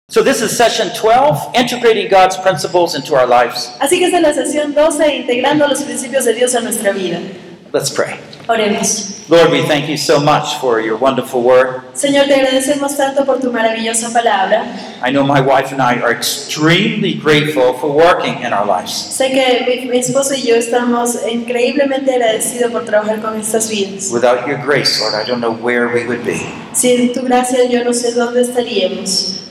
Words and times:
So 0.09 0.23
this 0.23 0.41
is 0.41 0.55
session 0.55 0.89
12, 0.95 1.49
integrating 1.53 2.07
God's 2.09 2.37
principles 2.37 2.95
into 2.95 3.13
our 3.15 3.27
lives. 3.27 3.71
Así 3.81 3.99
que 3.99 4.05
esta 4.05 4.17
es 4.17 4.23
la 4.23 4.33
sesión 4.33 4.73
12, 4.73 5.15
integrando 5.15 5.67
los 5.67 5.81
principios 5.81 6.23
de 6.25 6.33
Dios 6.33 6.55
a 6.55 6.61
nuestra 6.61 6.91
vida. 6.93 7.19
Let's 7.73 7.89
pray. 7.89 8.19
Oremos. 8.47 9.15
Lord, 9.29 9.51
we 9.51 9.61
thank 9.63 9.89
you 9.89 9.97
so 9.97 10.21
much 10.21 10.55
for 10.61 10.79
your 10.79 10.95
wonderful 10.95 11.41
word. 11.43 11.81
Señor, 11.93 12.27
te 12.27 12.33
agradecemos 12.35 12.95
tanto 12.95 13.25
por 13.25 13.39
tu 13.39 13.51
maravillosa 13.51 14.09
palabra. 14.13 14.63
I 15.03 15.11
know 15.11 15.21
my 15.23 15.41
wife 15.41 15.73
and 15.73 15.81
I 15.81 15.99
are 15.99 16.13
extremely 16.13 17.13
grateful 17.13 17.73
for 17.73 17.91
working 17.91 18.41
in 18.41 18.53
our 18.53 18.65
lives. 18.65 18.93
Sé 18.93 19.29
que 19.31 19.65
mi, 19.67 19.89
mi 19.89 19.97
esposo 19.97 20.33
y 20.33 20.43
yo 20.47 20.55
estamos 20.55 21.17
increíblemente 21.29 22.13
agradecidos 22.13 22.71
por 22.71 22.85
trabajar 22.85 23.19
con 23.21 23.37
estas 23.37 23.69
vidas. 23.69 24.11
Without 24.13 24.47
your 24.47 24.59
grace, 24.65 25.01
Lord, 25.01 25.13
I 25.13 25.27
don't 25.27 25.41
know 25.41 25.51
where 25.51 25.89
we 25.89 26.05
would 26.07 26.23
be. 26.23 26.39
Sin 26.71 27.11
tu 27.11 27.23
gracia 27.23 27.67
yo 27.69 27.83
no 27.83 27.91
sé 27.91 28.13
dónde 28.13 28.41
estaríamos. 28.43 29.41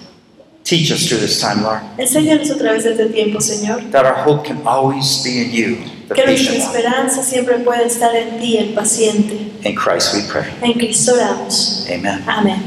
Teach 0.65 0.91
us 0.91 1.07
through 1.07 1.21
this 1.21 1.39
time, 1.39 1.63
Lord, 1.63 1.83
Enséñanos 1.99 2.51
a 2.51 2.57
través 2.57 2.83
de 2.85 2.93
este 2.93 3.13
tiempo, 3.13 3.41
Señor. 3.41 3.83
that 3.93 4.05
our 4.07 4.15
hope 4.25 4.45
can 4.47 4.67
always 4.67 5.23
be 5.23 5.43
in 5.45 5.53
you, 5.53 5.77
the 6.09 6.15
Que 6.15 6.25
nuestra 6.25 6.53
patient 6.55 6.69
one. 6.69 6.77
esperanza 6.77 7.23
siempre 7.23 7.59
puede 7.59 7.87
estar 7.87 8.15
en 8.15 8.39
ti, 8.41 8.59
el 8.59 8.75
paciente. 8.75 9.53
In 9.65 9.75
Christ 9.75 10.15
we 10.15 10.23
pray. 10.31 10.47
En 10.63 10.73
Cristo 10.75 11.15
oramos. 11.15 11.87
Amen. 11.91 12.23
Amén. 12.27 12.63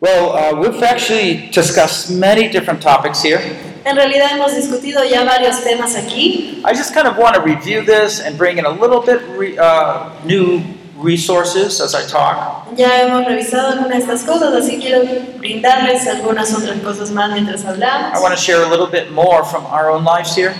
Well, 0.00 0.32
uh, 0.32 0.58
we've 0.58 0.82
actually 0.82 1.50
discussed 1.52 2.10
many 2.10 2.48
different 2.48 2.80
topics 2.80 3.22
here. 3.22 3.40
En 3.84 3.96
realidad 3.96 4.30
hemos 4.32 4.54
discutido 4.54 5.04
ya 5.04 5.24
varios 5.24 5.62
temas 5.62 5.94
aquí. 5.94 6.62
I 6.64 6.72
just 6.74 6.94
kind 6.94 7.06
of 7.06 7.16
want 7.18 7.34
to 7.34 7.40
review 7.42 7.82
this 7.84 8.20
and 8.20 8.36
bring 8.38 8.58
in 8.58 8.64
a 8.64 8.70
little 8.70 9.00
bit 9.00 9.20
re, 9.36 9.56
uh, 9.58 10.10
new 10.24 10.62
resources 10.96 11.80
as 11.80 11.94
I 11.94 12.02
talk. 12.06 12.68
Ya 12.76 12.88
hemos 13.02 13.24
revisado 13.26 13.68
algunas 13.72 13.90
de 13.90 13.98
estas 13.98 14.22
cosas, 14.24 14.54
así 14.54 14.78
quiero 14.80 15.02
brindarles 15.38 16.06
algunas 16.06 16.52
otras 16.54 16.78
cosas 16.80 17.10
más 17.10 17.30
mientras 17.32 17.64
I 17.64 17.68
hablamos. 17.68 18.20
want 18.22 18.34
to 18.34 18.40
share 18.40 18.62
a 18.62 18.68
little 18.68 18.86
bit 18.86 19.10
more 19.10 19.44
from 19.44 19.64
our 19.66 19.90
own 19.90 20.04
lives 20.04 20.34
here. 20.36 20.54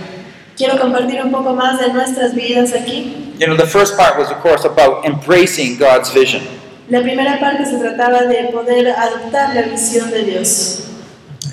Quiero 0.61 0.79
compartir 0.79 1.23
un 1.25 1.31
poco 1.31 1.55
más 1.55 1.81
de 1.81 1.91
nuestras 1.91 2.35
vidas 2.35 2.75
aquí. 2.75 3.33
You 3.39 3.47
know, 3.47 3.57
the 3.57 3.67
first 3.67 3.97
part 3.97 4.19
was, 4.19 4.31
of 4.31 4.43
course, 4.43 4.67
about 4.67 5.07
embracing 5.07 5.79
God's 5.79 6.13
vision. 6.13 6.43
La 6.91 7.01
primera 7.01 7.41
parte 7.41 7.65
se 7.65 7.79
trataba 7.79 8.27
de 8.27 8.51
poder 8.53 8.89
adoptar 8.89 9.55
la 9.55 9.63
visión 9.63 10.11
de 10.11 10.23
Dios. 10.23 10.83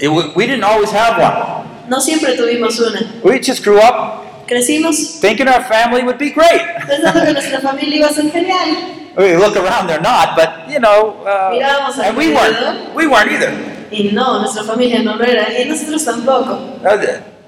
It, 0.02 0.10
we 0.10 0.46
didn't 0.46 0.66
always 0.66 0.92
have 0.92 1.18
one. 1.18 1.88
No 1.88 2.02
siempre 2.02 2.36
tuvimos 2.36 2.82
una. 2.82 3.00
We 3.24 3.40
just 3.40 3.64
grew 3.64 3.80
up 3.80 4.46
Crecimos 4.46 5.22
thinking 5.22 5.48
our 5.48 5.64
family 5.64 6.04
would 6.04 6.18
be 6.18 6.32
great. 6.32 6.62
pensando 6.86 7.24
que 7.24 7.32
nuestra 7.40 7.62
familia 7.62 8.00
iba 8.00 8.08
a 8.08 8.14
ser 8.14 8.30
genial. 8.30 8.76
We 9.16 9.38
look 9.38 9.56
around, 9.56 9.88
they're 9.88 10.02
not, 10.02 10.36
but 10.36 10.70
you 10.70 10.82
know, 10.82 11.24
uh, 11.26 12.02
and 12.04 12.18
we 12.18 12.34
weren't. 12.34 12.94
We 12.94 13.08
weren't 13.08 13.32
either. 13.32 13.54
Y 13.90 14.12
no, 14.12 14.42
nuestra 14.42 14.66
familia 14.66 15.02
no 15.02 15.16
lo 15.16 15.24
era, 15.24 15.48
y 15.58 15.64
nosotros 15.64 16.04
tampoco. 16.04 16.60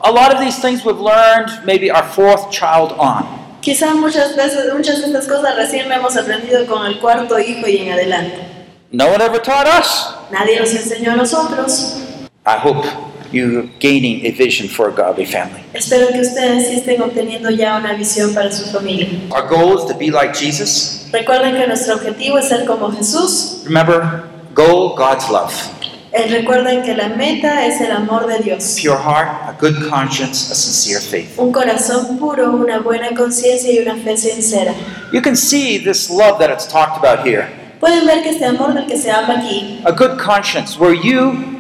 A 0.02 0.12
lot 0.12 0.34
of 0.34 0.40
these 0.40 0.60
things 0.60 0.86
we've 0.86 1.00
learned 1.00 1.50
maybe 1.66 1.92
our 1.92 2.04
fourth 2.04 2.50
child 2.52 2.94
on. 2.98 3.26
Quizá 3.62 3.94
muchas 3.94 4.34
veces, 4.36 4.74
muchas 4.74 5.02
de 5.02 5.08
estas 5.08 5.28
cosas 5.28 5.56
recién 5.58 5.92
hemos 5.92 6.16
aprendido 6.16 6.66
con 6.68 6.86
el 6.86 7.00
cuarto 7.00 7.38
hijo 7.38 7.68
y 7.68 7.80
en 7.80 7.92
adelante. 7.92 8.38
No 8.92 9.08
one 9.08 9.22
ever 9.22 9.40
taught 9.40 9.68
us. 9.68 10.16
Nadie 10.32 10.58
nos 10.58 10.74
enseñó 10.74 11.12
a 11.12 11.16
nosotros. 11.18 11.98
I 12.46 12.58
hope 12.58 12.86
you're 13.34 13.70
gaining 13.80 14.26
a 14.26 14.32
vision 14.32 14.70
for 14.70 14.88
a 14.88 14.92
godly 14.92 15.26
family. 15.26 15.62
Espero 15.74 16.08
que 16.08 16.22
ustedes 16.22 16.68
sí 16.68 16.76
estén 16.76 17.02
obteniendo 17.02 17.50
ya 17.50 17.76
una 17.76 17.94
visión 17.94 18.34
para 18.34 18.52
su 18.54 18.72
familia. 18.72 19.10
Our 19.31 19.48
goal 19.50 19.78
is 19.78 19.86
to 19.86 19.98
be 19.98 20.12
like 20.12 20.34
Jesus. 20.34 21.10
Recuerden 21.12 21.56
que 21.56 21.68
nuestro 21.68 21.96
objetivo 21.96 22.38
es 22.38 22.48
ser 22.48 22.66
como 22.66 22.90
Jesús. 22.92 23.64
Remember, 23.66 24.24
goal, 24.56 24.96
God's 24.96 25.30
love. 25.30 25.54
Eh, 26.19 26.28
recuerden 26.28 26.84
que 26.84 26.94
la 26.96 27.07
meta 27.07 27.66
es 27.66 27.80
el 27.80 27.94
amor 27.94 28.28
de 28.28 28.40
Dios. 28.40 28.75
Pure 28.81 28.97
heart, 28.97 29.30
a 29.47 29.56
good 29.57 29.90
conscience, 29.90 30.52
a 30.52 30.56
sincere 30.56 31.00
faith. 31.00 31.40
Un 31.40 31.53
corazón 31.53 32.18
puro, 32.18 32.52
una 32.52 32.80
buena 32.80 33.16
conciencia 33.16 33.72
y 33.72 33.80
una 33.80 33.96
fe 33.96 34.18
sincera. 34.18 34.74
You 35.13 35.22
can 35.22 35.38
see 35.38 35.78
this 35.78 36.09
love 36.09 36.38
that 36.40 36.50
it's 36.50 36.68
talked 36.68 36.97
about 36.97 37.25
here. 37.25 37.47
Pueden 37.80 38.06
ver 38.06 38.22
que 38.22 38.31
este 38.31 38.44
amor 38.44 38.74
del 38.74 38.85
que 38.85 38.97
se 38.97 39.09
habla 39.09 39.40
aquí, 39.40 39.81
A 39.85 39.94
good 39.94 40.18
conscience 40.19 40.78
where 40.78 40.94
you 40.94 41.59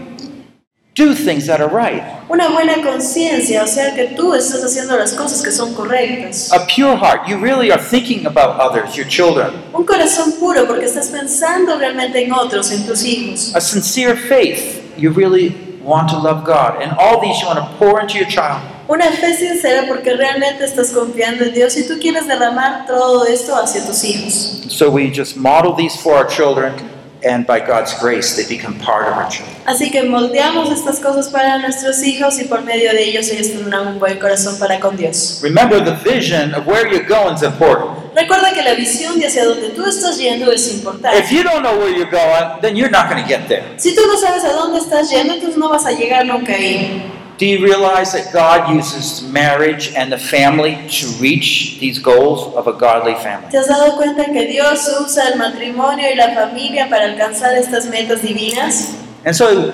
do 0.99 1.15
things 1.15 1.45
that 1.47 1.61
are 1.61 1.69
right. 1.69 2.03
una 2.29 2.49
buena 2.49 2.75
conciencia, 2.83 3.63
o 3.63 3.67
sea 3.67 3.95
que 3.95 4.15
tú 4.15 4.33
estás 4.33 4.63
haciendo 4.63 4.97
las 4.97 5.13
cosas 5.13 5.41
que 5.41 5.51
son 5.51 5.73
correctas. 5.73 6.51
A 6.51 6.65
pure 6.67 6.95
heart, 6.95 7.27
you 7.27 7.37
really 7.37 7.71
are 7.71 7.81
thinking 7.81 8.25
about 8.25 8.59
others, 8.59 8.95
your 8.95 9.07
children. 9.07 9.51
Un 9.73 9.85
corazón 9.85 10.33
puro 10.39 10.67
porque 10.67 10.85
estás 10.85 11.07
pensando 11.07 11.77
realmente 11.77 12.23
en 12.23 12.31
otros, 12.31 12.71
en 12.71 12.85
tus 12.85 13.03
hijos. 13.03 13.55
A 13.55 13.61
sincere 13.61 14.15
faith, 14.15 14.83
you 14.97 15.11
really 15.11 15.55
want 15.81 16.09
to 16.09 16.17
love 16.17 16.43
God. 16.43 16.81
And 16.81 16.91
all 16.99 17.19
these 17.21 17.39
you 17.41 17.47
want 17.47 17.59
to 17.59 17.77
pour 17.77 17.99
into 18.01 18.17
your 18.17 18.27
child. 18.27 18.61
Una 18.87 19.05
fe 19.11 19.33
sincera 19.35 19.87
porque 19.87 20.15
realmente 20.15 20.65
estás 20.65 20.91
confiando 20.91 21.45
en 21.45 21.53
Dios 21.53 21.77
y 21.77 21.87
tú 21.87 21.99
quieres 21.99 22.27
derramar 22.27 22.87
todo 22.87 23.25
esto 23.25 23.55
hacia 23.55 23.85
tus 23.85 24.03
hijos. 24.03 24.65
So 24.67 24.89
we 24.89 25.11
just 25.11 25.37
model 25.37 25.75
these 25.75 25.95
for 25.95 26.13
our 26.15 26.27
children, 26.27 26.73
and 27.23 27.45
by 27.45 27.59
God's 27.59 27.93
grace, 27.99 28.35
they 28.35 28.45
become 28.47 28.75
part 28.79 29.07
of 29.07 29.13
our 29.13 29.29
children. 29.29 29.55
Así 29.65 29.91
que 29.91 30.03
moldeamos 30.03 30.71
estas 30.71 30.99
cosas 30.99 31.29
para 31.29 31.57
nuestros 31.59 32.01
hijos 32.03 32.39
y 32.39 32.45
por 32.45 32.63
medio 32.63 32.91
de 32.91 33.03
ellos 33.03 33.29
ellos 33.29 33.49
tendrán 33.49 33.87
un 33.87 33.99
buen 33.99 34.17
corazón 34.19 34.57
para 34.57 34.79
con 34.79 34.95
Dios. 34.95 35.39
Remember, 35.43 35.83
the 35.83 35.95
vision 36.03 36.53
of 36.53 36.65
where 36.65 36.87
you're 36.89 37.07
going 37.07 37.35
is 37.35 37.43
important. 37.43 37.97
Recuerda 38.15 38.53
que 38.53 38.63
la 38.63 38.73
visión 38.73 39.19
de 39.19 39.27
hacia 39.27 39.45
donde 39.45 39.69
tú 39.69 39.85
estás 39.85 40.17
yendo 40.17 40.51
es 40.51 40.73
importante. 40.73 41.17
If 41.17 41.31
you 41.31 41.43
don't 41.43 41.61
know 41.61 41.77
where 41.77 41.91
you're 41.91 42.09
going, 42.09 42.61
then 42.61 42.75
you're 42.75 42.91
not 42.91 43.09
going 43.09 43.21
to 43.21 43.27
get 43.27 43.47
there. 43.47 43.63
Si 43.77 43.93
tú 43.93 44.01
no 44.07 44.17
sabes 44.17 44.43
a 44.43 44.53
dónde 44.53 44.79
estás 44.79 45.09
yendo, 45.09 45.33
entonces 45.33 45.57
no 45.57 45.69
vas 45.69 45.85
a 45.85 45.91
llegar 45.91 46.25
nunca 46.25 46.53
ahí. 46.53 47.18
Do 47.39 47.45
you 47.45 47.63
realize 47.63 48.11
that 48.11 48.33
God 48.33 48.75
uses 48.75 49.23
marriage 49.23 49.93
and 49.95 50.11
the 50.11 50.17
family 50.17 50.77
to 50.89 51.07
reach 51.21 51.79
these 51.79 51.97
goals 51.97 52.53
of 52.53 52.67
a 52.67 52.73
godly 52.73 53.15
family? 53.15 53.49
¿Te 53.49 53.57
has 53.57 53.67
dado 53.69 53.95
cuenta 53.95 54.25
que 54.25 54.45
Dios 54.45 54.85
usa 54.99 55.29
el 55.31 55.37
matrimonio 55.37 56.05
y 56.11 56.15
la 56.15 56.35
familia 56.35 56.89
para 56.89 57.05
alcanzar 57.05 57.53
estas 57.55 57.85
metas 57.85 58.21
divinas? 58.21 58.93
And 59.23 59.33
so, 59.33 59.73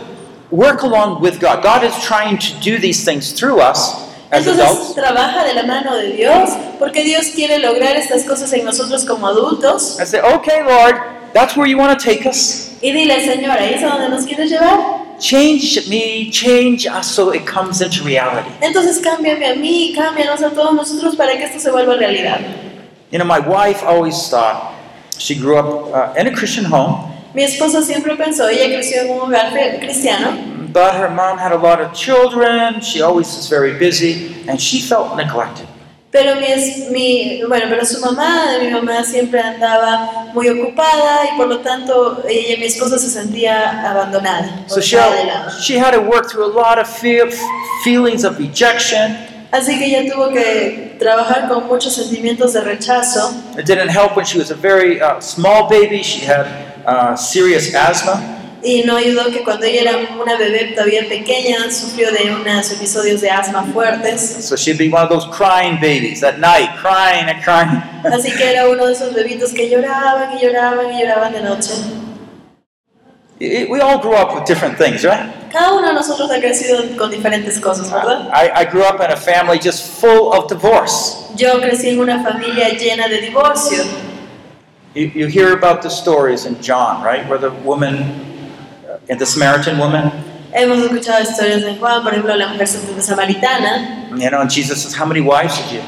work 0.52 0.84
along 0.84 1.24
with 1.24 1.40
God. 1.40 1.64
God 1.64 1.84
is 1.84 1.98
trying 2.06 2.38
to 2.38 2.54
do 2.60 2.78
these 2.78 3.04
things 3.04 3.34
through 3.34 3.60
us 3.60 3.96
as 4.32 4.46
Entonces 4.46 4.64
adults. 4.64 4.94
trabaja 4.94 5.44
de 5.44 5.56
la 5.56 5.64
mano 5.64 5.98
de 5.98 6.14
Dios 6.16 6.52
porque 6.78 7.04
Dios 7.04 7.32
quiere 7.34 7.58
lograr 7.58 7.96
estas 7.96 8.26
cosas 8.26 8.54
en 8.54 8.64
nosotros 8.64 9.06
como 9.06 9.26
adultos. 9.26 10.00
I 10.00 10.06
say, 10.06 10.22
okay, 10.22 10.62
Lord, 10.64 11.02
that's 11.34 11.58
where 11.58 11.66
you 11.66 11.80
want 11.80 12.00
to 12.00 12.06
take 12.06 12.28
us. 12.28 12.76
Y 12.84 12.92
dile, 12.92 13.26
Señor, 13.26 13.58
¿ahí 13.58 13.74
es 13.74 13.84
a 13.84 13.88
donde 13.88 14.10
nos 14.10 14.24
quieres 14.28 14.52
llevar? 14.52 15.05
Change 15.20 15.88
me, 15.88 16.30
change 16.30 16.86
us 16.86 17.12
so 17.12 17.32
it 17.32 17.46
comes 17.46 17.82
into 17.82 18.04
reality. 18.04 18.50
Entonces 18.62 19.00
cámbiame 19.00 19.46
a 19.46 19.56
mí, 19.56 19.94
cámbianos 19.96 20.42
a 20.42 20.50
todos 20.50 20.74
nosotros 20.74 21.16
para 21.16 21.38
que 21.38 21.46
esto 21.46 21.60
se 21.60 21.72
vuelva 21.72 21.96
realidad. 21.96 22.40
You 23.12 23.20
know, 23.20 23.26
my 23.26 23.40
wife 23.40 23.84
always 23.84 24.30
thought, 24.30 24.74
she 25.18 25.36
grew 25.36 25.58
up 25.58 25.94
uh, 25.94 26.20
in 26.20 26.28
a 26.28 26.36
Christian 26.36 26.66
home, 26.66 27.14
Mi 27.36 27.44
esposa 27.44 27.82
siempre 27.82 28.16
pensó, 28.16 28.48
ella 28.48 28.74
creció 28.74 29.02
en 29.02 29.12
un 29.12 29.20
hogar 29.20 29.52
cristiano, 29.80 30.38
but 30.72 30.94
her 30.96 31.10
mom 31.10 31.38
had 31.38 31.52
a 31.52 31.58
lot 31.58 31.82
of 31.82 31.94
children, 31.94 32.80
she 32.80 33.02
always 33.02 33.28
was 33.36 33.50
very 33.50 33.78
busy, 33.78 34.36
and 34.48 34.60
she 34.60 34.80
felt 34.80 35.18
neglected. 35.18 35.68
Pero 36.16 36.36
mi, 36.38 36.48
mi, 36.92 37.42
bueno, 37.46 37.66
pero 37.68 37.86
su 37.86 38.00
mamá, 38.00 38.54
de 38.54 38.60
mi 38.66 38.72
mamá 38.72 39.04
siempre 39.04 39.42
andaba 39.42 40.30
muy 40.34 40.48
ocupada 40.48 41.26
y 41.26 41.36
por 41.36 41.48
lo 41.48 41.60
tanto 41.60 42.24
ella, 42.26 42.56
mi 42.58 42.68
esposa 42.68 42.98
se 42.98 43.10
sentía 43.10 43.86
abandonada. 43.92 44.64
So 44.68 44.80
she 44.80 44.96
had, 44.96 45.52
she 45.60 45.78
had 45.78 45.92
to 45.92 46.00
work 46.00 46.30
through 46.30 46.46
a 46.46 46.54
lot 46.54 46.80
of 46.80 46.88
fear, 46.88 47.30
feelings 47.84 48.24
of 48.24 48.40
rejection, 48.40 49.18
Así 49.52 49.78
que 49.78 49.86
ella 49.86 50.12
tuvo 50.12 50.30
que 50.32 50.96
trabajar 51.00 51.48
con 51.48 51.68
muchos 51.68 51.94
sentimientos 51.94 52.54
de 52.54 52.62
rechazo. 52.62 53.34
It 53.58 53.66
didn't 53.66 53.90
help 53.90 54.16
when 54.16 54.26
she 54.26 54.38
was 54.38 54.52
a 54.52 54.56
very 54.56 55.02
uh, 55.02 55.20
small 55.22 55.70
baby. 55.70 56.02
She 56.02 56.26
had 56.26 56.46
uh, 56.86 57.16
serious 57.16 57.74
asthma. 57.74 58.35
Y 58.66 58.82
no 58.84 58.98
ayudó 58.98 59.30
que 59.30 59.44
cuando 59.44 59.68
ella 59.68 59.82
era 59.82 59.98
una 60.20 60.38
bebé 60.38 60.74
todavía 60.74 61.08
pequeña 61.08 61.70
sufrió 61.70 62.12
de 62.12 62.32
unos 62.32 62.72
episodios 62.72 63.22
de 63.22 63.30
asma 63.30 63.64
fuertes. 63.64 64.20
So 64.44 64.56
she'd 64.56 64.80
be 64.80 64.90
one 64.90 65.04
of 65.04 65.10
those 65.10 65.28
crying 65.28 65.80
babies 65.80 66.24
at 66.24 66.40
night, 66.40 66.72
crying 66.82 67.30
and 67.30 67.44
crying. 67.44 67.84
Así 68.12 68.32
que 68.36 68.44
era 68.44 68.68
uno 68.68 68.88
de 68.88 68.94
esos 68.94 69.14
bebitos 69.14 69.54
que 69.54 69.70
lloraban 69.70 70.36
y 70.36 70.44
lloraban 70.44 70.92
y 70.92 71.00
lloraban 71.00 71.32
de 71.34 71.42
noche. 71.44 71.74
We 73.40 73.82
all 73.82 74.00
grew 74.00 74.16
up 74.16 74.34
with 74.34 74.46
different 74.46 74.78
things, 74.78 75.04
right? 75.04 75.30
Cada 75.52 75.74
uno 75.74 75.88
de 75.90 75.94
nosotros 75.94 76.32
ha 76.32 76.40
crecido 76.40 76.98
con 76.98 77.12
diferentes 77.12 77.60
cosas, 77.60 77.92
¿verdad? 77.92 78.30
I, 78.34 78.50
I 78.62 78.66
grew 78.66 78.84
up 78.84 79.00
in 79.00 79.12
a 79.12 79.16
family 79.16 79.60
just 79.60 80.02
full 80.02 80.34
of 80.34 80.48
divorce. 80.50 81.18
Yo 81.36 81.60
crecí 81.60 81.90
en 81.90 82.00
una 82.00 82.24
familia 82.24 82.70
llena 82.70 83.08
de 83.10 83.22
divorcio. 83.22 83.84
You, 84.96 85.12
you 85.14 85.28
hear 85.28 85.54
about 85.54 85.82
the 85.84 85.90
stories 85.90 86.46
in 86.46 86.60
John, 86.62 87.04
right? 87.04 87.28
Where 87.30 87.38
the 87.38 87.52
woman, 87.64 88.35
uh, 89.10 89.16
the 89.16 89.26
Samaritan 89.26 89.78
woman, 89.78 90.12
Hemos 90.54 90.80
escuchado 90.80 91.22
historias 91.22 91.64
de 91.64 91.76
Juan, 91.76 92.02
por 92.02 92.14
ejemplo, 92.14 92.34
la 92.36 92.48
mujer 92.48 92.66
samaritana, 92.66 94.10
you 94.18 94.30
know, 94.30 94.40
and 94.40 94.50
Jesus 94.50 94.84
says, 94.84 94.94
How 94.94 95.06
many 95.06 95.20
wives 95.20 95.58
have 95.58 95.72
you? 95.72 95.82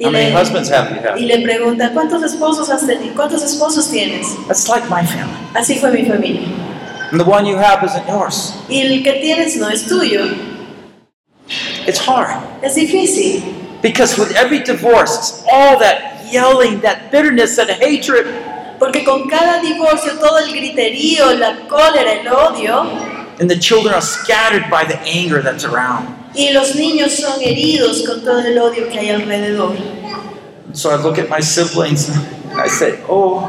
How 0.00 0.10
many 0.10 0.30
le, 0.30 0.32
husbands 0.32 0.68
have 0.68 0.90
you 0.90 1.00
had? 1.00 1.16
y 1.16 1.26
le 1.26 1.42
pregunta, 1.42 1.90
¿cuántos 1.92 2.22
esposos 2.22 2.70
has 2.70 2.86
tenido? 2.86 3.14
¿Cuántos 3.14 3.42
esposos 3.42 3.90
tienes? 3.90 4.36
That's 4.46 4.68
like 4.68 4.88
my 4.88 5.04
family. 5.04 5.36
Así 5.54 5.80
fue 5.80 5.90
mi 5.90 6.04
familia. 6.04 6.46
And 7.10 7.20
the 7.20 7.24
one 7.24 7.46
you 7.46 7.56
have 7.56 7.82
isn't 7.84 8.06
yours. 8.06 8.54
Y 8.68 8.80
el 8.80 9.02
que 9.02 9.20
tienes 9.20 9.56
no 9.56 9.68
es 9.68 9.86
tuyo. 9.86 10.24
It's 11.86 11.98
hard. 11.98 12.42
Es 12.62 12.76
difícil. 12.76 13.42
Because 13.82 14.16
with 14.16 14.34
every 14.36 14.60
divorce, 14.60 15.18
it's 15.18 15.44
all 15.52 15.78
that 15.80 16.32
yelling, 16.32 16.80
that 16.80 17.10
bitterness, 17.10 17.56
that 17.56 17.68
hatred. 17.68 18.26
Porque 18.82 19.04
con 19.04 19.28
cada 19.28 19.60
divorcio, 19.60 20.14
todo 20.18 20.40
el 20.40 20.52
griterío, 20.52 21.34
la 21.34 21.68
cólera, 21.68 22.14
el 22.14 22.26
odio, 22.26 22.82
And 23.38 23.48
the 23.48 23.56
children 23.56 23.94
are 23.94 24.02
scattered 24.02 24.68
by 24.68 24.84
the 24.84 24.98
anger 25.06 25.40
that's 25.40 25.64
around. 25.64 26.08
y 26.34 26.50
los 26.50 26.74
niños 26.74 27.12
son 27.12 27.40
heridos 27.40 28.02
con 28.04 28.24
todo 28.24 28.40
el 28.40 28.58
odio 28.58 28.88
que 28.90 28.98
hay 28.98 29.10
alrededor. 29.10 29.76
So 30.72 30.90
I 30.90 30.96
look 30.96 31.16
at 31.20 31.28
my 31.28 31.40
siblings 31.40 32.08
and 32.08 32.60
I 32.60 32.66
say, 32.66 32.98
Oh, 33.08 33.44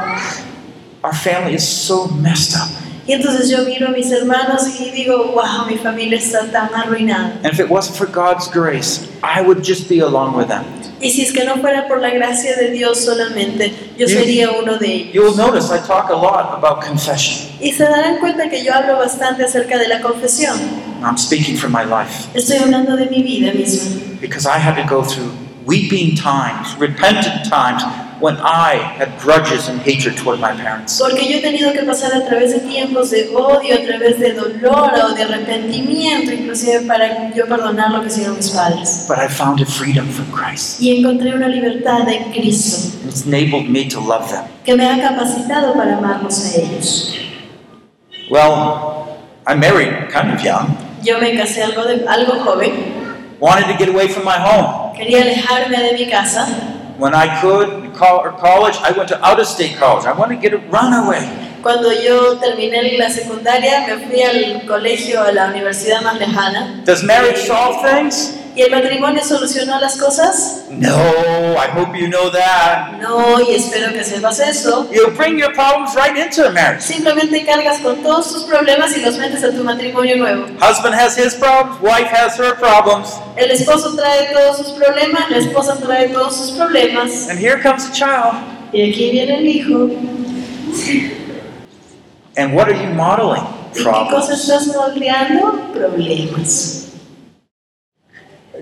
our 1.03 1.15
family 1.15 1.56
is 1.56 1.68
so 1.68 2.06
messed 2.09 2.56
up. 2.56 2.69
Y 3.05 3.11
entonces 3.13 3.50
yo 3.50 3.65
miro 3.65 3.88
a 3.89 3.91
mis 3.91 4.09
hermanos 4.11 4.63
y 4.79 4.89
digo, 4.91 5.33
wow, 5.33 5.65
mi 5.67 5.77
familia 5.77 6.17
está 6.17 6.50
tan 6.51 6.73
arruinada. 6.73 7.33
And 7.44 7.47
if 7.53 7.59
it 7.59 7.69
wasn't 7.69 7.97
for 7.97 8.07
God's 8.07 8.47
grace, 8.50 9.01
I 9.21 9.41
would 9.41 9.61
just 9.63 9.89
be 9.89 10.00
along 10.01 10.35
with 10.38 10.47
them. 10.47 10.63
Y 11.01 11.09
si 11.09 11.21
es 11.23 11.33
que 11.33 11.44
no 11.44 11.57
fuera 11.57 11.85
por 11.89 12.00
la 12.00 12.11
gracia 12.11 12.55
de 12.55 12.71
Dios 12.71 13.03
solamente, 13.03 13.73
yo 13.97 14.07
You- 14.07 14.13
sería 14.17 14.51
uno 14.51 14.77
de 14.77 14.88
ellos. 14.94 15.13
You'll 15.13 15.35
notice 15.35 15.69
I 15.69 15.79
talk 15.85 16.09
a 16.09 16.15
lot 16.15 16.53
about 16.57 16.81
confession. 16.85 17.50
Y 17.59 17.73
se 17.73 17.83
darán 17.83 18.19
cuenta 18.19 18.50
que 18.50 18.63
yo 18.63 18.73
hablo 18.73 18.97
bastante 18.97 19.44
acerca 19.44 19.77
de 19.77 19.89
la 19.89 19.99
confesión. 19.99 20.57
I'm 21.03 21.17
speaking 21.17 21.57
from 21.57 21.73
my 21.73 21.83
life 21.83 22.29
Estoy 22.33 22.56
hablando 22.59 22.95
de 22.95 23.07
mi 23.07 23.21
vida 23.21 23.51
misma. 23.53 23.99
because 24.21 24.45
I 24.47 24.57
had 24.57 24.75
to 24.81 24.88
go 24.88 25.03
through 25.03 25.29
weeping 25.65 26.15
times, 26.15 26.73
repentant 26.79 27.49
times 27.49 27.83
when 28.23 28.37
I 28.37 28.75
had 28.97 29.19
grudges 29.19 29.67
and 29.67 29.81
hatred 29.81 30.15
toward 30.15 30.39
my 30.39 30.53
parents. 30.53 30.97
Porque 30.97 31.27
yo 31.29 31.39
he 31.39 31.41
tenido 31.41 31.73
que 31.73 31.83
pasar 31.83 32.13
a 32.13 32.25
través 32.25 32.51
de 32.53 32.59
tiempos 32.61 33.11
de 33.11 33.27
odio, 33.35 33.75
a 33.75 33.85
través 33.85 34.17
de 34.17 34.31
dolor 34.31 34.93
o 34.95 35.13
de 35.13 35.23
arrepentimiento, 35.23 36.31
inclusive 36.31 36.85
para 36.87 37.33
yo 37.35 37.45
perdonar 37.47 37.91
lo 37.91 37.99
que 38.01 38.07
hicieron 38.07 38.37
mis 38.37 38.49
padres. 38.51 39.05
But 39.09 39.17
I 39.17 39.27
found 39.27 39.59
a 39.61 39.65
freedom 39.65 40.07
from 40.07 40.31
Christ. 40.31 40.79
Y 40.79 40.95
encontré 40.97 41.35
una 41.35 41.49
libertad 41.49 42.07
en 42.07 42.31
Cristo 42.31 42.97
it's 43.05 43.25
enabled 43.25 43.69
me 43.69 43.89
to 43.89 43.99
love 43.99 44.29
them. 44.31 44.45
que 44.63 44.73
me 44.73 44.87
ha 44.87 45.01
capacitado 45.01 45.73
para 45.73 45.97
amarlos 45.97 46.45
a 46.45 46.61
ellos. 46.61 47.17
Well, 48.29 49.19
I 49.45 49.53
married 49.55 50.09
kind 50.13 50.31
of 50.33 50.41
young, 50.41 50.77
Yo 51.03 51.19
me 51.19 51.35
casé 51.35 51.61
algo, 51.61 51.83
de, 51.83 52.05
algo 52.07 52.39
joven, 52.45 52.71
wanted 53.41 53.67
to 53.67 53.77
get 53.77 53.89
away 53.89 54.07
from 54.07 54.23
my 54.23 54.37
home. 54.37 54.93
quería 54.97 55.23
alejarme 55.23 55.77
de 55.77 55.93
mi 55.93 56.09
casa. 56.09 56.47
When 56.98 57.16
I 57.16 57.42
could, 57.42 57.94
college, 57.94 58.75
I 58.78 58.92
went 58.95 59.10
to 59.10 59.25
out 59.25 59.40
of 59.40 59.48
state 59.48 59.78
college. 59.78 60.06
I 60.06 60.13
wanted 60.13 60.36
to 60.36 60.42
get 60.42 60.54
a 60.54 60.60
runaway. 60.69 61.28
Cuando 61.63 61.92
yo 61.92 62.38
terminé 62.40 62.98
la 62.98 63.10
secundaria, 63.10 63.88
me 63.88 64.06
fui 64.06 64.22
al 64.22 64.66
colegio, 64.68 65.24
a 65.24 65.31
la 65.31 65.48
universidad 65.48 66.01
más 66.01 66.19
lejana. 66.19 66.84
Does 66.86 67.04
marriage 67.04 67.48
solve 67.48 67.81
things? 67.81 68.38
¿Y 68.55 68.61
el 68.61 68.69
matrimonio 68.69 69.23
solucionó 69.23 69.79
las 69.79 69.97
cosas? 69.97 70.65
No, 70.69 70.89
I 71.55 71.67
hope 71.75 71.97
you 71.97 72.07
know 72.07 72.29
that. 72.31 73.00
No, 73.01 73.41
y 73.41 73.55
espero 73.55 73.91
que 73.91 74.03
sepas 74.03 74.39
eso. 74.39 74.88
You 74.91 75.09
bring 75.17 75.39
your 75.39 75.51
problems 75.53 75.95
right 75.95 76.15
into 76.15 76.45
a 76.45 76.51
marriage. 76.51 76.83
Simplemente 76.83 77.44
cargas 77.45 77.79
con 77.79 78.03
todos 78.03 78.31
tus 78.31 78.44
problemas 78.44 78.95
y 78.95 79.01
los 79.01 79.17
metes 79.17 79.44
a 79.44 79.50
tu 79.51 79.63
matrimonio 79.63 80.17
nuevo. 80.17 80.45
Husband 80.61 80.94
has 80.94 81.17
his 81.17 81.33
problems, 81.33 81.81
wife 81.81 82.09
has 82.13 82.38
her 82.38 82.53
problems, 82.59 83.09
El 83.35 83.50
esposo 83.50 83.95
trae 83.95 84.31
todos 84.31 84.57
sus 84.57 84.71
problemas, 84.73 85.31
la 85.31 85.38
esposa 85.38 85.75
trae 85.83 86.09
todos 86.09 86.35
sus 86.38 86.51
problemas. 86.51 87.29
and 87.29 87.39
here 87.39 87.59
comes 87.59 87.89
a 87.89 87.91
child. 87.91 88.35
Y 88.71 88.88
aquí 88.89 89.09
viene 89.11 89.38
el 89.38 89.47
hijo. 89.47 89.89
And 92.35 92.53
what 92.56 92.67
are 92.67 92.73
you 92.75 92.89
modeling? 92.94 93.44
¿Y 93.75 93.83
qué 93.83 93.83
cosa 94.11 94.33
estás 94.33 94.67
moldeando? 94.67 95.71
Problemas. 95.73 96.88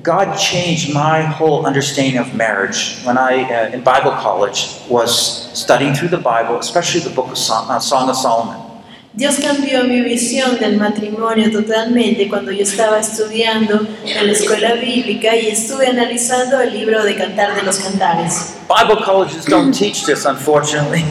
God 0.03 0.35
changed 0.37 0.93
my 0.93 1.21
whole 1.21 1.65
understanding 1.65 2.17
of 2.17 2.33
marriage 2.33 3.01
when 3.03 3.17
I, 3.17 3.43
uh, 3.43 3.69
in 3.69 3.83
Bible 3.83 4.11
college, 4.11 4.79
was 4.89 5.51
studying 5.57 5.93
through 5.93 6.07
the 6.07 6.17
Bible, 6.17 6.57
especially 6.57 7.01
the 7.01 7.11
book 7.11 7.29
of 7.29 7.37
Song, 7.37 7.69
uh, 7.69 7.79
Song 7.79 8.09
of 8.09 8.15
Solomon. 8.15 8.70
Dios 9.13 9.35
cambió 9.45 9.83
mi 9.83 9.99
visión 9.99 10.57
del 10.57 10.77
matrimonio 10.77 11.51
totalmente 11.51 12.29
cuando 12.29 12.49
yo 12.53 12.63
estaba 12.63 12.97
estudiando 12.97 13.85
en 14.05 14.25
la 14.25 14.31
escuela 14.31 14.75
bíblica 14.75 15.35
y 15.35 15.47
estuve 15.47 15.87
analizando 15.87 16.61
el 16.61 16.71
libro 16.73 17.03
de 17.03 17.15
Cantar 17.17 17.53
de 17.53 17.63
los 17.63 17.79
Cantares. 17.79 18.55
Bible 18.69 19.03
colleges 19.03 19.43
don't 19.45 19.77
teach 19.77 20.05
this, 20.05 20.25
unfortunately. 20.25 21.03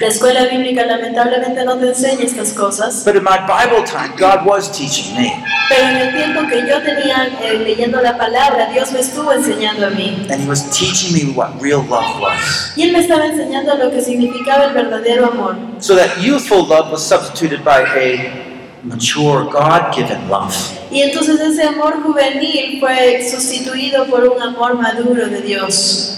La 0.00 0.08
escuela 0.08 0.46
bíblica 0.46 0.84
lamentablemente 0.84 1.64
no 1.64 1.78
te 1.78 1.88
enseña 1.90 2.24
estas 2.24 2.52
cosas, 2.52 3.04
But 3.04 3.14
in 3.14 3.22
my 3.22 3.38
Bible 3.46 3.84
time, 3.84 4.12
God 4.18 4.44
was 4.44 4.68
teaching 4.72 5.14
me. 5.14 5.32
pero 5.68 5.86
en 5.90 5.96
el 5.96 6.14
tiempo 6.16 6.40
que 6.48 6.66
yo 6.68 6.82
tenía 6.82 7.28
eh, 7.40 7.58
leyendo 7.64 8.00
la 8.00 8.18
palabra, 8.18 8.68
Dios 8.72 8.90
me 8.90 8.98
estuvo 8.98 9.32
enseñando 9.32 9.86
a 9.86 9.90
mí. 9.90 10.26
And 10.28 10.42
He 10.42 10.48
was 10.48 10.68
teaching 10.70 11.12
me 11.12 11.32
what 11.36 11.50
real 11.60 11.84
love 11.88 12.20
was. 12.20 12.72
Y 12.74 12.82
Él 12.82 12.92
me 12.92 12.98
estaba 12.98 13.26
enseñando 13.26 13.76
lo 13.76 13.92
que 13.92 14.00
significaba 14.02 14.64
el 14.64 14.74
verdadero 14.74 15.26
amor. 15.26 15.56
So 15.78 15.94
that 15.94 16.18
youthful 16.20 16.66
love 16.66 16.90
was 16.90 17.02
substituted 17.04 17.27
by 17.64 17.80
a 17.96 18.48
mature, 18.82 19.44
God 19.50 19.94
given 19.94 20.28
love. 20.28 20.54
Y 20.90 21.02
entonces 21.02 21.40
ese 21.40 21.62
amor 21.64 22.02
juvenil 22.02 22.80
fue 22.80 23.28
sustituido 23.30 24.06
por 24.06 24.24
un 24.28 24.40
amor 24.40 24.76
maduro 24.76 25.28
de 25.28 25.42
Dios. 25.42 26.14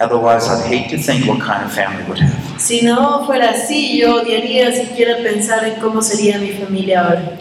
Otherwise, 0.00 0.48
I'd 0.48 0.64
hate 0.64 0.88
to 0.90 0.96
think 0.96 1.26
what 1.26 1.40
kind 1.40 1.62
of 1.62 1.72
family 1.72 2.02
would 2.08 2.18
have. 2.18 2.58
Si 2.58 2.80
no 2.82 3.26
fuera 3.26 3.50
así, 3.50 3.98
yo 3.98 4.22
odiaría 4.22 4.72
siquiera 4.72 5.16
pensar 5.22 5.64
en 5.64 5.80
cómo 5.80 6.00
sería 6.00 6.38
mi 6.38 6.52
familia 6.52 7.02
ahora. 7.02 7.38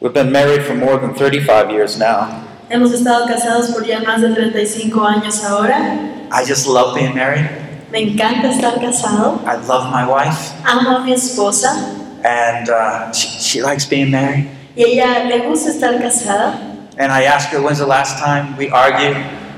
We've 0.00 0.14
been 0.14 0.30
married 0.30 0.62
for 0.62 0.74
more 0.74 0.98
than 0.98 1.14
35 1.14 1.70
years 1.70 1.98
now. 1.98 2.28
Hemos 2.68 2.92
estado 2.92 3.26
casados 3.26 3.72
por 3.72 3.84
ya 3.84 4.00
más 4.00 4.20
de 4.20 4.28
35 4.28 5.04
años 5.04 5.42
ahora. 5.42 5.98
I 6.30 6.44
just 6.44 6.68
love 6.68 6.94
being 6.94 7.14
married. 7.14 7.48
Me 7.90 8.00
encanta 8.00 8.50
estar 8.50 8.80
casado. 8.80 9.40
I 9.46 9.56
love 9.66 9.90
my 9.90 10.04
wife. 10.04 10.52
Amo 10.64 10.98
a 10.98 11.00
mi 11.00 11.12
esposa 11.12 12.05
And 12.26 12.68
uh, 12.68 13.12
she, 13.12 13.28
she 13.38 13.62
likes 13.62 13.86
being 13.86 14.10
married. 14.10 14.50
y 14.76 14.82
ella 14.82 15.24
le 15.24 15.46
gusta 15.46 15.70
estar 15.70 15.98
casada. 16.00 16.58
And 16.98 17.12
I 17.12 17.24
ask 17.24 17.50
her, 17.50 17.60
when's 17.62 17.78
the 17.78 17.86
last 17.86 18.18
time 18.18 18.56
we 18.56 18.68
argued? 18.70 19.16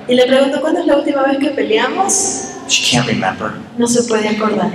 Y 0.08 0.14
le 0.14 0.26
pregunto, 0.26 0.60
¿cuándo 0.60 0.80
es 0.80 0.86
la 0.86 0.96
última 0.96 1.22
vez 1.24 1.38
que 1.38 1.50
peleamos? 1.50 2.54
She 2.68 2.94
can't 2.94 3.08
remember. 3.08 3.54
No 3.76 3.86
se 3.86 4.02
puede 4.02 4.28
acordar. 4.28 4.70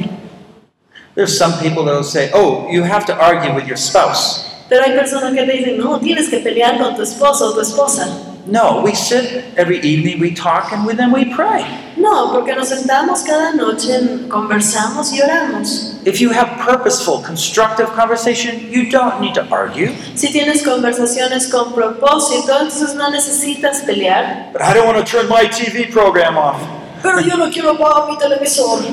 There's 1.15 1.37
some 1.37 1.53
people 1.59 1.83
that 1.85 1.93
will 1.93 2.03
say, 2.03 2.31
oh, 2.33 2.67
you 2.71 2.83
have 2.83 3.05
to 3.05 3.13
argue 3.15 3.53
with 3.53 3.67
your 3.67 3.77
spouse. 3.77 4.49
Pero 4.69 4.83
hay 4.83 4.93
personas 4.93 5.33
que 5.33 5.45
te 5.45 5.51
dicen, 5.51 5.77
no, 5.77 5.99
tienes 5.99 6.29
que 6.29 6.39
pelear 6.39 6.77
con 6.79 6.95
tu 6.95 7.03
esposo 7.03 7.49
o 7.49 7.53
tu 7.53 7.61
esposa. 7.61 8.07
No, 8.45 8.81
we 8.83 8.93
sit 8.93 9.45
every 9.57 9.79
evening, 9.79 10.19
we 10.19 10.33
talk, 10.33 10.73
and 10.73 10.85
we, 10.85 10.93
then 10.93 11.11
we 11.13 11.33
pray. 11.33 11.63
No, 11.95 12.33
porque 12.33 12.53
nos 12.53 12.67
sentamos 12.69 13.23
cada 13.25 13.53
noche, 13.55 14.27
conversamos 14.27 15.13
y 15.13 15.21
oramos. 15.21 15.95
If 16.05 16.19
you 16.19 16.31
have 16.31 16.59
purposeful, 16.59 17.21
constructive 17.21 17.87
conversation, 17.95 18.69
you 18.69 18.89
don't 18.89 19.21
need 19.21 19.33
to 19.35 19.43
argue. 19.49 19.93
Si 20.15 20.27
tienes 20.33 20.61
conversaciones 20.61 21.47
con 21.49 21.71
propósito, 21.73 22.59
entonces 22.59 22.95
no 22.95 23.09
necesitas 23.09 23.81
pelear. 23.85 24.51
But 24.51 24.61
I 24.61 24.73
don't 24.73 24.85
want 24.85 24.97
to 24.97 25.05
turn 25.09 25.29
my 25.29 25.45
TV 25.45 25.89
program 25.89 26.37
off. 26.37 26.61
Pero 27.01 27.19
yo 27.21 27.37
no 27.37 27.49
quiero 27.49 27.71
apagar 27.71 28.09
mi 28.09 28.17
televisor. 28.17 28.83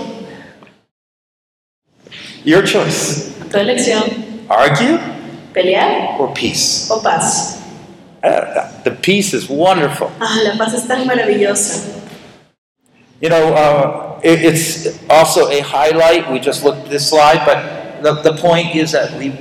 Your 2.44 2.62
choice. 2.62 3.32
Tu 3.50 3.58
elección, 3.58 4.04
Argue 4.48 4.98
pelear 5.52 6.16
or 6.20 6.32
peace. 6.32 6.88
o 6.90 7.00
paz. 7.02 7.59
Uh, 8.22 8.82
the 8.84 8.90
peace 8.90 9.32
is 9.34 9.48
wonderful. 9.48 10.10
Ah, 10.20 10.40
la 10.44 10.56
paz 10.56 10.74
es 10.74 10.86
tan 10.86 11.06
maravillosa. 11.06 11.96
You 13.20 13.28
know, 13.28 13.52
uh, 13.52 14.20
it, 14.22 14.42
it's 14.42 14.98
also 15.10 15.48
a 15.48 15.60
highlight. 15.60 16.30
We 16.30 16.38
just 16.38 16.64
looked 16.64 16.84
at 16.84 16.90
this 16.90 17.08
slide, 17.10 17.44
but 17.44 18.02
the, 18.02 18.22
the 18.22 18.36
point 18.36 18.74
is 18.74 18.92
that 18.92 19.18
we, 19.18 19.38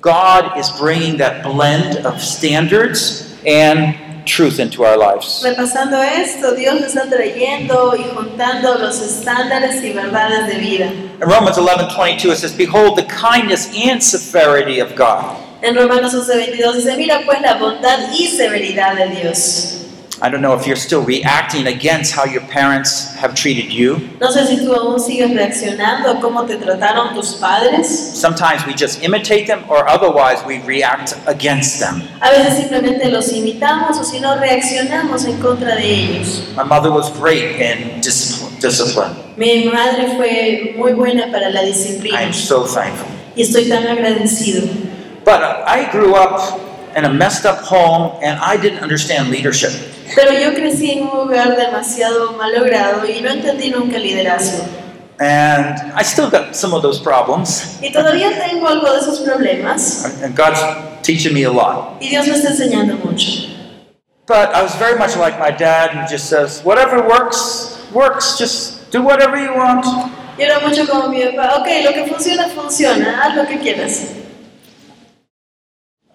God 0.00 0.58
is 0.58 0.70
bringing 0.70 1.16
that 1.18 1.42
blend 1.42 2.04
of 2.04 2.20
standards 2.20 3.38
and 3.46 4.26
truth 4.26 4.58
into 4.58 4.84
our 4.84 4.96
lives. 4.96 5.42
Repasando 5.44 5.98
esto, 6.02 6.54
Dios 6.54 6.80
nos 6.80 6.94
está 6.94 7.08
trayendo 7.08 7.96
y 7.96 8.04
juntando 8.14 8.78
los 8.78 9.00
estándares 9.00 9.82
y 9.82 9.92
verdades 9.92 10.48
de 10.48 10.58
vida. 10.58 10.92
In 11.20 11.28
Romans 11.28 11.58
11 11.58 11.94
22, 11.94 12.30
it 12.30 12.36
says, 12.36 12.56
Behold 12.56 12.96
the 12.96 13.04
kindness 13.04 13.74
and 13.76 14.02
severity 14.02 14.78
of 14.78 14.94
God. 14.94 15.36
En 15.62 15.76
Romanos 15.76 16.12
11:22 16.12 16.74
dice, 16.74 16.96
mira 16.96 17.20
pues 17.24 17.40
la 17.40 17.54
bondad 17.54 18.12
y 18.12 18.26
severidad 18.26 18.96
de 18.96 19.20
Dios. 19.20 19.78
I 20.20 20.28
don't 20.28 20.40
know 20.40 20.54
if 20.54 20.66
you're 20.66 20.76
still 20.76 21.04
reacting 21.04 21.68
against 21.68 22.14
how 22.16 22.24
your 22.24 22.42
parents 22.42 23.14
have 23.16 23.34
treated 23.34 23.70
you. 23.72 23.98
No 24.20 24.32
sé 24.32 24.44
si 24.46 24.56
tú 24.64 24.74
aún 24.74 24.98
sigues 24.98 25.32
reaccionando 25.32 26.10
a 26.10 26.20
cómo 26.20 26.44
te 26.46 26.56
trataron 26.56 27.14
tus 27.14 27.34
padres. 27.34 27.88
Sometimes 27.88 28.66
we 28.66 28.72
just 28.72 29.04
imitate 29.04 29.46
them, 29.46 29.64
or 29.68 29.88
otherwise 29.88 30.44
we 30.44 30.60
react 30.66 31.14
against 31.26 31.78
them. 31.78 32.02
A 32.20 32.30
veces 32.30 32.56
simplemente 32.56 33.08
los 33.08 33.32
imitamos 33.32 33.98
o 34.00 34.04
si 34.04 34.18
no 34.18 34.34
reaccionamos 34.36 35.24
en 35.26 35.40
contra 35.40 35.76
de 35.76 35.84
ellos. 35.84 36.42
My 36.56 36.64
mother 36.64 36.90
was 36.90 37.08
great 37.20 37.60
in 37.60 38.00
discipline. 38.00 38.58
discipline. 38.60 39.14
Mi 39.36 39.64
madre 39.66 40.16
fue 40.16 40.74
muy 40.76 40.92
buena 40.92 41.30
para 41.30 41.50
la 41.50 41.62
disciplina 41.62 42.18
am 42.18 42.32
so 42.32 42.64
thankful. 42.64 43.06
y 43.36 43.42
estoy 43.42 43.68
tan 43.68 43.86
agradecido. 43.86 44.62
But 45.24 45.42
I 45.68 45.90
grew 45.92 46.14
up 46.14 46.60
in 46.96 47.04
a 47.04 47.12
messed 47.12 47.46
up 47.46 47.58
home, 47.58 48.18
and 48.22 48.38
I 48.40 48.56
didn't 48.56 48.80
understand 48.80 49.30
leadership. 49.30 49.72
Pero 50.14 50.32
yo 50.32 50.52
crecí 50.52 50.90
en 50.90 51.04
un 51.08 51.26
lugar 51.26 51.56
demasiado 51.56 52.32
malogrado 52.32 53.06
y 53.06 53.20
no 53.22 53.30
entendí 53.30 53.70
nunca 53.70 53.96
el 53.96 54.02
liderazgo. 54.02 54.64
And 55.20 55.92
I 55.94 56.02
still 56.02 56.28
got 56.28 56.54
some 56.56 56.74
of 56.74 56.82
those 56.82 56.98
problems, 57.00 57.78
Y 57.80 57.90
todavía 57.92 58.30
tengo 58.38 58.66
algo 58.66 58.90
de 58.92 58.98
esos 58.98 59.20
problemas 59.20 60.04
and 60.04 60.24
and 60.24 60.36
God's 60.36 60.60
teaching 61.02 61.32
me 61.32 61.44
a 61.44 61.50
lot. 61.52 62.00
y 62.00 62.08
Dios 62.08 62.26
me 62.26 62.34
está 62.34 62.48
enseñando 62.50 62.96
mucho. 63.04 63.48
But 64.26 64.54
I 64.54 64.62
was 64.62 64.74
very 64.76 64.98
much 64.98 65.16
like 65.16 65.38
my 65.38 65.50
dad, 65.50 65.92
who 65.92 66.06
just 66.08 66.28
says, 66.28 66.62
whatever 66.64 67.02
works, 67.06 67.78
works. 67.92 68.38
Just 68.38 68.90
do 68.90 69.02
whatever 69.02 69.36
you 69.36 69.54
want. 69.54 69.84
Yo 70.38 70.44
era 70.46 70.60
mucho 70.60 70.86
como 70.86 71.08
mi 71.08 71.22
papá, 71.22 71.56
ok, 71.60 71.68
lo 71.84 71.92
que 71.92 72.06
funciona, 72.06 72.48
funciona, 72.48 73.22
haz 73.22 73.36
lo 73.36 73.46
que 73.46 73.58
quieras. 73.58 74.21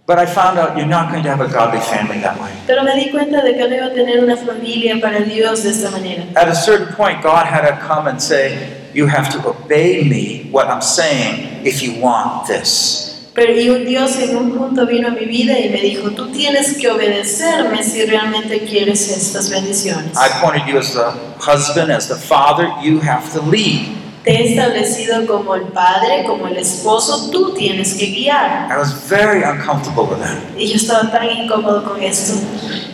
But 0.07 0.19
I 0.19 0.25
found 0.25 0.57
out 0.57 0.77
you're 0.77 0.87
not 0.87 1.11
going 1.11 1.21
to 1.23 1.29
have 1.29 1.41
a 1.41 1.51
godly 1.51 1.81
family 1.81 2.19
that 2.21 2.39
way. 2.39 2.53
Pero 2.65 2.81
me 2.81 2.95
di 2.95 3.11
cuenta 3.11 3.43
de 3.43 3.55
que 3.55 3.67
no 3.67 3.75
iba 3.75 3.87
a 3.87 3.93
tener 3.93 4.23
una 4.23 4.37
familia 4.37 5.01
para 5.01 5.19
Dios 5.19 5.63
de 5.63 5.71
esta 5.71 5.91
manera. 5.91 6.23
At 6.37 6.47
a 6.47 6.55
certain 6.55 6.95
point, 6.95 7.21
God 7.21 7.45
had 7.45 7.67
to 7.67 7.75
come 7.85 8.07
and 8.07 8.21
say, 8.21 8.87
You 8.93 9.07
have 9.07 9.29
to 9.33 9.49
obey 9.49 10.07
me, 10.07 10.49
what 10.49 10.67
I'm 10.67 10.81
saying, 10.81 11.65
if 11.65 11.83
you 11.83 12.01
want 12.01 12.47
this. 12.47 13.29
Pero 13.35 13.51
y 13.53 13.69
un 13.69 13.85
Dios 13.85 14.17
en 14.17 14.35
un 14.37 14.57
punto 14.57 14.87
vino 14.87 15.09
a 15.09 15.11
mi 15.11 15.25
vida 15.25 15.59
y 15.59 15.69
me 15.69 15.81
dijo, 15.81 16.09
tú 16.11 16.31
tienes 16.31 16.75
que 16.77 16.89
obedecerme 16.89 17.83
si 17.83 18.03
realmente 18.05 18.61
quieres 18.61 19.09
estas 19.09 19.49
bendiciones. 19.51 20.17
I 20.17 20.29
pointed 20.41 20.65
you 20.67 20.79
as 20.79 20.93
the 20.93 21.11
husband, 21.37 21.91
as 21.91 22.07
the 22.07 22.15
father, 22.15 22.67
you 22.81 23.01
have 23.01 23.31
to 23.33 23.41
lead. 23.41 23.97
Te 24.27 24.34
he 24.34 24.50
establecido 24.50 25.25
como 25.25 25.55
el 25.55 25.67
padre, 25.67 26.25
como 26.25 26.50
el 26.50 26.57
esposo, 26.57 27.31
tú 27.31 27.53
tienes 27.53 27.93
que 27.93 28.07
guiar. 28.07 28.69
I 28.69 28.77
was 28.77 28.91
very 29.10 29.41
uncomfortable 29.41 30.03
with 30.03 30.19
that. 30.19 30.36
Y 30.57 30.67
yo 30.67 30.75
estaba 30.75 31.10
tan 31.10 31.29
incómodo 31.29 31.81
con 31.86 32.03
esto. 32.03 32.34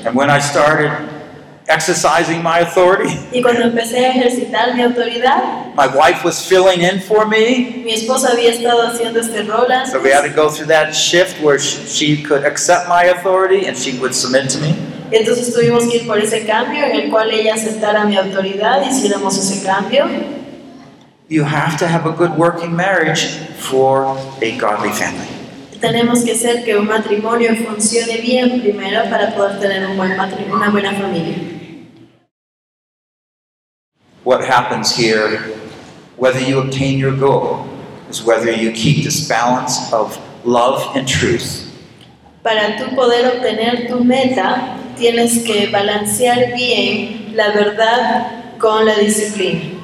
And 0.06 0.16
when 0.16 0.30
I 0.30 0.40
started 0.40 0.92
exercising 1.68 2.44
my 2.44 2.60
authority, 2.60 3.18
Y 3.32 3.42
cuando 3.42 3.64
empecé 3.64 4.06
a 4.06 4.10
ejercitar 4.10 4.76
mi 4.76 4.84
autoridad, 4.84 5.74
my 5.76 5.88
wife 5.88 6.24
was 6.24 6.40
filling 6.40 6.82
in 6.84 7.02
for 7.02 7.26
me. 7.28 7.82
mi 7.84 7.94
esposa 7.94 8.30
había 8.34 8.52
estado 8.52 8.84
haciendo 8.84 9.20
este 9.20 9.42
rol 9.42 9.66
So 9.92 10.00
we 10.04 10.12
had 10.12 10.22
to 10.22 10.30
go 10.30 10.52
through 10.52 10.68
that 10.68 10.94
shift 10.94 11.42
where 11.42 11.58
she, 11.58 11.88
she 11.88 12.22
could 12.22 12.46
accept 12.46 12.88
my 12.88 13.06
authority 13.06 13.66
and 13.66 13.76
she 13.76 13.98
would 13.98 14.14
submit 14.14 14.52
to 14.52 14.60
me. 14.60 14.76
Entonces 15.10 15.52
tuvimos 15.52 15.86
que 15.86 15.98
ir 15.98 16.06
por 16.06 16.20
ese 16.20 16.46
cambio 16.46 16.86
en 16.86 16.92
el 16.92 17.10
cual 17.10 17.32
ella 17.32 17.56
aceptara 17.56 18.06
mi 18.06 18.18
autoridad, 18.18 18.84
hiciéramos 18.88 19.36
ese 19.36 19.66
cambio. 19.66 20.43
You 21.34 21.44
have 21.46 21.80
to 21.80 21.88
have 21.88 22.06
a 22.06 22.12
good 22.12 22.38
working 22.38 22.76
marriage 22.76 23.24
for 23.58 24.06
a 24.44 24.56
godly 24.60 24.92
family. 24.92 25.26
Tenemos 25.82 26.24
que 26.24 26.34
hacer 26.34 26.64
que 26.64 26.78
un 26.78 26.86
matrimonio 26.86 27.56
funcione 27.56 28.22
bien 28.22 28.62
primero 28.62 29.10
para 29.10 29.34
poder 29.34 29.60
tener 29.60 29.84
un 29.90 29.98
buen 29.98 30.16
matri- 30.16 30.46
una 30.52 30.70
buena 30.70 30.92
familia. 30.94 31.36
What 34.24 34.46
happens 34.46 34.96
here, 34.96 35.40
whether 36.18 36.40
you 36.40 36.60
obtain 36.60 37.00
your 37.00 37.16
goal, 37.18 37.66
is 38.12 38.24
whether 38.24 38.52
you 38.52 38.72
keep 38.72 39.04
this 39.04 39.28
balance 39.28 39.92
of 39.92 40.16
love 40.46 40.96
and 40.96 41.08
truth. 41.08 41.66
Para 42.44 42.78
tú 42.78 42.94
poder 42.96 43.26
obtener 43.34 43.88
tu 43.88 44.04
meta, 44.04 44.78
tienes 45.00 45.44
que 45.44 45.72
balancear 45.72 46.54
bien 46.56 47.34
la 47.36 47.50
verdad 47.54 48.60
con 48.60 48.86
la 48.86 48.94
disciplina. 49.00 49.80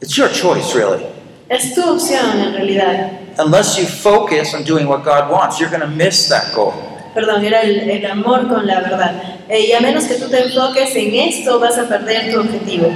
It's 0.00 0.16
your 0.16 0.28
choice, 0.28 0.74
really. 0.74 1.04
Es 1.48 1.74
tu 1.74 1.82
opción 1.82 2.38
en 2.38 2.54
realidad. 2.54 3.38
Unless 3.38 3.78
you 3.78 3.86
focus 3.86 4.54
on 4.54 4.64
doing 4.64 4.88
what 4.88 5.04
God 5.04 5.30
wants, 5.30 5.60
you're 5.60 5.70
going 5.70 5.80
to 5.80 5.86
miss 5.86 6.28
that 6.28 6.54
goal. 6.54 6.72
Perdón, 7.14 7.44
era 7.44 7.62
el, 7.62 7.88
el 7.88 8.04
amor 8.10 8.46
con 8.48 8.66
la 8.66 8.80
verdad. 8.80 9.22
Eh, 9.48 9.68
y 9.68 9.72
a 9.72 9.80
menos 9.80 10.04
que 10.04 10.16
tú 10.16 10.28
te 10.28 10.42
enfoques 10.42 10.94
en 10.96 11.14
esto, 11.14 11.58
vas 11.58 11.78
a 11.78 11.86
perder 11.88 12.32
tu 12.32 12.40
objetivo. 12.40 12.90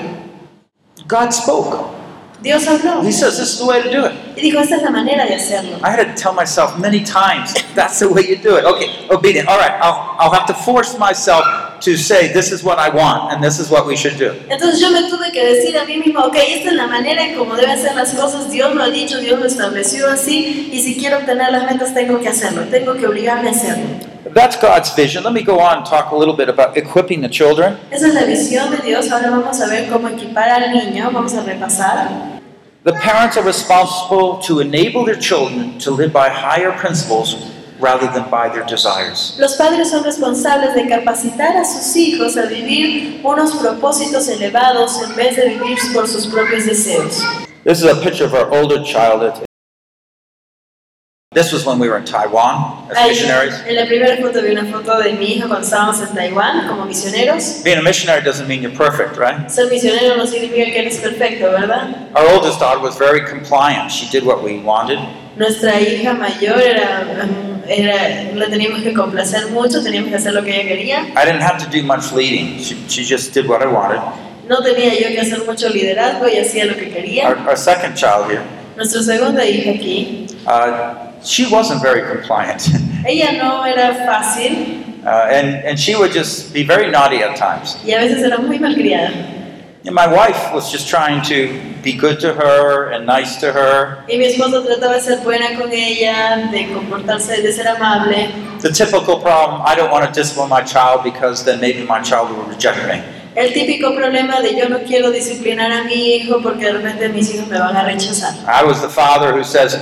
God 1.06 1.30
spoke. 1.32 1.96
Dios 2.42 2.66
habló 2.66 3.02
He 3.02 3.12
says 3.12 3.36
this 3.36 3.52
is 3.52 3.58
the 3.58 3.66
way 3.66 3.82
to 3.82 3.90
do 3.90 4.06
it. 4.06 4.12
y 4.36 4.42
dijo, 4.42 4.60
esta 4.60 4.76
es 4.76 4.82
la 4.82 4.90
manera 4.90 5.26
de 5.26 5.34
hacerlo. 5.34 5.78
I 5.82 5.90
had 5.90 6.04
to 6.04 6.14
tell 6.14 6.32
myself 6.32 6.78
many 6.78 7.00
times, 7.04 7.54
that's 7.74 7.98
the 7.98 8.08
way 8.08 8.22
you 8.26 8.36
do 8.36 8.56
it. 8.56 8.64
Okay, 8.64 9.06
obedient. 9.10 9.48
All 9.48 9.58
right, 9.58 9.72
I'll, 9.82 10.16
I'll 10.18 10.32
have 10.32 10.46
to 10.46 10.54
force 10.54 10.98
myself 10.98 11.44
to 11.80 11.96
say, 11.96 12.32
this 12.32 12.52
is 12.52 12.62
what 12.62 12.78
I 12.78 12.88
want 12.90 13.32
and 13.32 13.42
this 13.42 13.58
is 13.58 13.70
what 13.70 13.86
we 13.86 13.96
should 13.96 14.18
do. 14.18 14.32
Entonces 14.48 14.80
yo 14.80 14.90
me 14.90 15.08
tuve 15.08 15.32
que 15.32 15.44
decir 15.44 15.76
a 15.78 15.84
mí 15.84 15.96
mismo, 15.98 16.20
ok, 16.20 16.36
esta 16.36 16.70
es 16.70 16.74
la 16.74 16.86
manera 16.86 17.22
en 17.24 17.36
cómo 17.36 17.56
deben 17.56 17.78
ser 17.78 17.94
las 17.94 18.14
cosas, 18.14 18.50
Dios 18.50 18.74
lo 18.74 18.82
ha 18.82 18.90
dicho, 18.90 19.18
Dios 19.18 19.38
lo 19.38 19.46
estableció 19.46 20.08
así, 20.08 20.70
y 20.72 20.82
si 20.82 20.96
quiero 20.96 21.18
obtener 21.18 21.50
las 21.50 21.64
metas 21.64 21.94
tengo 21.94 22.20
que 22.20 22.28
hacerlo, 22.28 22.62
tengo 22.70 22.94
que 22.94 23.06
obligarme 23.06 23.48
a 23.48 23.52
hacerlo. 23.52 23.84
That's 24.34 24.56
God's 24.60 24.94
vision. 24.94 25.24
Let 25.24 25.32
me 25.32 25.42
go 25.42 25.58
on 25.58 25.78
and 25.78 25.86
talk 25.86 26.12
a 26.12 26.16
little 26.16 26.36
bit 26.36 26.48
about 26.48 26.76
equipping 26.76 27.20
the 27.20 27.28
children. 27.28 27.78
Esa 27.90 28.06
es 28.06 28.14
la 28.14 28.24
visión 28.24 28.70
de 28.70 28.78
Dios, 28.78 29.10
ahora 29.10 29.30
vamos 29.30 29.60
a 29.60 29.66
ver 29.66 29.88
cómo 29.88 30.08
equipar 30.08 30.48
al 30.50 30.70
niño, 30.70 31.10
vamos 31.12 31.34
a 31.34 31.42
repasar. 31.42 32.40
The 32.84 32.92
parents 32.92 33.36
are 33.36 33.44
responsible 33.44 34.38
to 34.46 34.60
enable 34.60 35.04
their 35.04 35.18
children 35.18 35.78
to 35.80 35.90
live 35.90 36.12
by 36.12 36.30
higher 36.30 36.72
principles 36.72 37.36
rather 37.80 38.06
than 38.12 38.28
by 38.30 38.48
their 38.48 38.64
desires. 38.66 39.36
Los 39.38 39.56
padres 39.56 39.90
son 39.90 40.04
responsables 40.04 40.74
de 40.74 40.86
capacitar 40.88 41.56
a 41.56 41.64
sus 41.64 41.96
hijos 41.96 42.36
a 42.36 42.46
vivir 42.46 43.20
unos 43.24 43.52
propósitos 43.56 44.28
elevados 44.28 45.02
en 45.02 45.14
vez 45.16 45.36
de 45.36 45.48
vivir 45.48 45.78
por 45.94 46.06
sus 46.06 46.26
propios 46.26 46.66
deseos. 46.66 47.22
This 47.64 47.82
is 47.82 47.84
a 47.84 47.96
picture 47.96 48.24
of 48.24 48.34
our 48.34 48.48
older 48.52 48.82
child. 48.84 49.44
This 51.32 51.52
was 51.52 51.64
when 51.64 51.78
we 51.78 51.88
were 51.88 51.96
in 51.96 52.04
Taiwan 52.04 52.88
as 52.90 52.96
Ahí, 52.96 53.10
missionaries. 53.10 53.54
en 53.64 53.76
la 53.76 53.86
primera 53.86 54.16
foto 54.16 54.42
vi 54.42 54.50
una 54.50 54.64
foto 54.64 54.98
de 55.00 55.12
mi 55.12 55.26
hijo 55.36 55.46
cuando 55.46 55.64
estábamos 55.64 56.00
en 56.00 56.08
Taiwán 56.12 56.66
como 56.66 56.84
misioneros. 56.86 57.62
Being 57.62 57.78
a 57.78 57.82
missionary 57.82 58.20
doesn't 58.24 58.48
mean 58.48 58.62
you're 58.62 58.74
perfect, 58.76 59.16
right? 59.16 59.48
Ser 59.48 59.70
misionero 59.70 60.16
no 60.16 60.26
significa 60.26 60.64
que 60.72 60.80
eres 60.80 60.98
perfecto, 60.98 61.52
¿verdad? 61.52 62.08
Our 62.16 62.26
oldest 62.34 62.58
daughter 62.58 62.80
was 62.80 62.96
very 62.98 63.20
compliant. 63.24 63.92
She 63.92 64.08
did 64.10 64.24
what 64.26 64.42
we 64.42 64.58
wanted. 64.58 64.98
Nuestra 65.36 65.80
hija 65.80 66.14
mayor 66.14 66.58
era, 66.60 67.22
um, 67.22 67.59
era, 67.70 68.32
la 68.34 68.46
teníamos 68.48 68.82
que 68.82 68.92
complacer 68.92 69.46
mucho, 69.52 69.82
teníamos 69.82 70.10
que 70.10 70.16
hacer 70.16 70.32
lo 70.32 70.42
que 70.42 70.50
ella 70.54 70.68
quería. 70.68 71.00
I 71.16 71.24
didn't 71.24 71.42
have 71.42 71.58
to 71.64 71.70
do 71.70 71.82
much 71.84 72.12
leading. 72.12 72.58
She, 72.58 72.74
she 72.88 73.04
just 73.04 73.32
did 73.32 73.46
what 73.48 73.62
I 73.62 73.66
wanted. 73.66 74.00
No 74.48 74.60
tenía 74.62 74.92
yo 74.94 75.08
que 75.08 75.20
hacer 75.20 75.44
mucho 75.46 75.68
liderazgo 75.68 76.28
y 76.28 76.36
hacía 76.38 76.64
lo 76.66 76.74
que 76.74 76.86
Our, 76.86 76.92
quería. 76.92 77.28
our 77.46 77.56
second 77.56 77.94
child 77.94 78.28
here, 78.30 78.42
Nuestra 78.76 79.02
segunda 79.02 79.44
hija 79.44 79.70
aquí, 79.72 80.26
uh, 80.46 81.12
she 81.22 81.46
wasn't 81.46 81.80
very 81.82 82.02
compliant. 82.02 82.68
ella 83.06 83.32
no 83.32 83.64
era 83.64 83.94
fácil 84.06 84.76
Uh, 85.02 85.26
and, 85.32 85.64
and 85.64 85.78
she 85.80 85.96
would 85.96 86.12
just 86.12 86.52
be 86.52 86.62
very 86.62 86.90
naughty 86.90 87.22
at 87.22 87.34
times. 87.34 87.78
y 87.86 87.92
a 87.92 88.00
veces 88.00 88.22
era 88.22 88.36
muy 88.36 88.58
malcriada. 88.58 89.10
And 89.86 89.94
my 89.94 90.06
wife 90.06 90.52
was 90.52 90.70
just 90.70 90.88
trying 90.88 91.22
to 91.22 91.58
be 91.82 91.94
good 91.94 92.20
to 92.20 92.34
her 92.34 92.90
and 92.90 93.06
nice 93.06 93.40
to 93.40 93.50
her. 93.50 94.04
Y 94.08 94.18
mi 94.18 94.26
esposo 94.26 94.62
trataba 94.62 94.94
de 94.94 95.00
ser 95.00 95.24
buena 95.24 95.58
con 95.58 95.72
ella, 95.72 96.50
de 96.52 96.66
comportarse, 96.66 97.42
de 97.42 97.50
ser 97.50 97.66
amable. 97.66 98.30
The 98.60 98.72
typical 98.72 99.20
problem 99.20 99.62
I 99.64 99.74
don't 99.74 99.90
want 99.90 100.04
to 100.04 100.12
discipline 100.12 100.50
my 100.50 100.60
child 100.60 101.02
because 101.02 101.44
then 101.46 101.60
maybe 101.60 101.82
my 101.86 102.02
child 102.02 102.30
will 102.30 102.44
reject 102.44 102.76
me. 102.88 103.02
El 103.34 103.54
típico 103.54 103.94
problema 103.96 104.42
de 104.42 104.54
yo 104.54 104.68
no 104.68 104.80
quiero 104.80 105.10
disciplinar 105.10 105.72
a 105.72 105.84
mi 105.84 106.16
hijo 106.16 106.42
porque 106.42 106.66
de 106.66 106.72
repente 106.72 107.08
mis 107.08 107.32
hijos 107.32 107.48
me 107.48 107.58
van 107.58 107.74
a 107.74 107.84
rechazar. 107.84 108.34
I 108.46 108.62
was 108.62 108.82
the 108.82 108.88
father 108.90 109.32
who 109.32 109.44
says, 109.44 109.78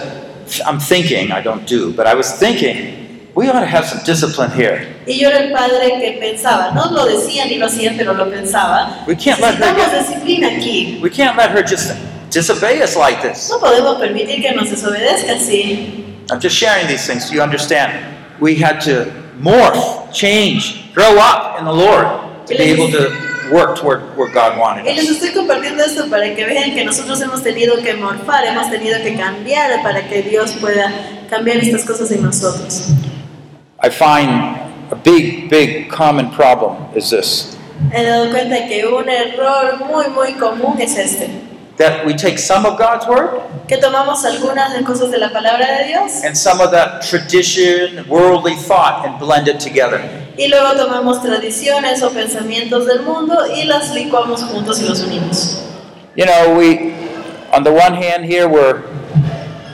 I'm 0.65 0.79
thinking, 0.79 1.33
I 1.33 1.41
don't 1.43 1.67
do, 1.67 1.93
but 1.93 2.07
I 2.07 2.15
was 2.15 2.31
thinking, 2.39 3.08
we 3.39 3.49
ought 3.49 3.61
to 3.61 3.67
have 3.67 3.87
some 3.87 4.05
discipline 4.05 4.51
here. 4.51 4.97
Y 5.07 5.13
yo 5.21 5.29
era 5.29 5.39
el 5.39 5.53
padre 5.53 6.01
que 6.01 6.19
pensaba, 6.19 6.75
no 6.75 6.91
lo 6.91 7.07
decía 7.07 7.47
ni 7.47 7.57
lo 7.57 7.67
hacía, 7.67 7.95
pero 7.97 8.13
lo 8.13 8.29
pensaba. 8.29 9.05
We 9.07 9.15
can't 9.15 9.41
let 9.41 9.55
her 9.55 9.77
get, 9.77 9.93
disciplina 9.93 10.49
aquí. 10.49 11.01
we 11.01 11.09
can't 11.09 11.37
let 11.37 11.53
her 11.53 11.63
just 11.63 11.95
disobey 12.31 12.83
us 12.83 12.97
like 12.97 13.23
this. 13.23 13.49
No 13.49 13.61
podemos 13.61 14.01
permitir 14.01 14.43
que 14.43 14.51
nos 14.51 14.69
desobedezca 14.69 15.35
así. 15.35 16.05
I'm 16.33 16.41
just 16.41 16.57
sharing 16.57 16.89
these 16.89 17.07
things 17.07 17.29
so 17.29 17.33
you 17.33 17.41
understand. 17.41 17.93
We 18.41 18.57
had 18.57 18.81
to 18.83 19.07
morph, 19.41 20.13
change, 20.13 20.93
grow 20.93 21.17
up 21.19 21.61
in 21.61 21.65
the 21.65 21.73
Lord 21.73 22.07
to 22.49 22.57
be 22.57 22.65
able 22.65 22.91
to 22.91 23.29
work 23.53 23.79
toward 23.79 24.01
where 24.17 24.29
God 24.29 24.59
wanted 24.59 24.85
Y 24.85 24.95
les 24.97 25.09
estoy 25.11 25.31
compartiendo 25.31 25.85
esto 25.85 26.11
para 26.11 26.35
que 26.35 26.45
vean 26.45 26.75
que 26.75 26.85
nosotros 26.85 27.21
hemos 27.21 27.45
tenido 27.45 27.81
que 27.83 27.95
morfar, 27.95 28.45
hemos 28.45 28.69
tenido 28.69 29.01
que 29.01 29.17
cambiar 29.17 29.81
para 29.85 30.09
que 30.09 30.23
Dios 30.23 30.55
pueda 30.61 30.93
cambiar 31.31 31.59
estas 31.59 31.85
cosas 31.85 32.11
en 32.11 32.25
nosotros. 32.25 32.89
I 33.81 33.91
find 33.91 34.31
a 34.91 34.97
big, 34.97 35.49
big 35.49 35.89
common 35.91 36.31
problem 36.31 36.77
is 36.97 37.11
this 37.11 37.57
He 37.93 38.03
dado 38.03 38.31
cuenta 38.31 38.67
que 38.69 38.85
un 38.87 39.09
error 39.09 39.79
muy, 39.87 40.09
muy 40.09 40.33
común 40.35 40.81
es 40.81 40.97
este. 40.99 41.31
that 41.77 42.05
we 42.05 42.13
take 42.13 42.39
some 42.39 42.67
of 42.67 42.77
God's 42.77 43.07
word 43.07 43.41
Que 43.69 43.77
tomamos 43.77 44.25
algunas 44.25 44.73
de 44.77 44.83
cosas 44.85 45.11
de 45.13 45.19
la 45.19 45.29
palabra 45.29 45.79
de 45.79 45.89
Dios 45.89 46.25
and 46.25 46.37
some 46.37 46.61
of 46.61 46.71
that 46.73 47.03
tradition, 47.03 48.05
worldly 48.09 48.57
thought, 48.57 49.07
and 49.07 49.19
blend 49.21 49.47
it 49.47 49.61
together. 49.61 50.01
y 50.37 50.49
luego 50.49 50.75
tomamos 50.77 51.23
tradiciones 51.23 52.03
o 52.03 52.11
pensamientos 52.11 52.87
del 52.87 53.03
mundo 53.03 53.47
y 53.55 53.65
las 53.65 53.95
licuamos 53.95 54.43
juntos 54.45 54.81
y 54.81 54.89
los 54.89 55.01
unimos. 55.03 55.65
You 56.17 56.27
know, 56.27 56.57
we, 56.57 56.95
on 57.53 57.63
the 57.63 57.71
one 57.73 57.95
hand, 57.95 58.25
here 58.25 58.49
we're 58.49 58.83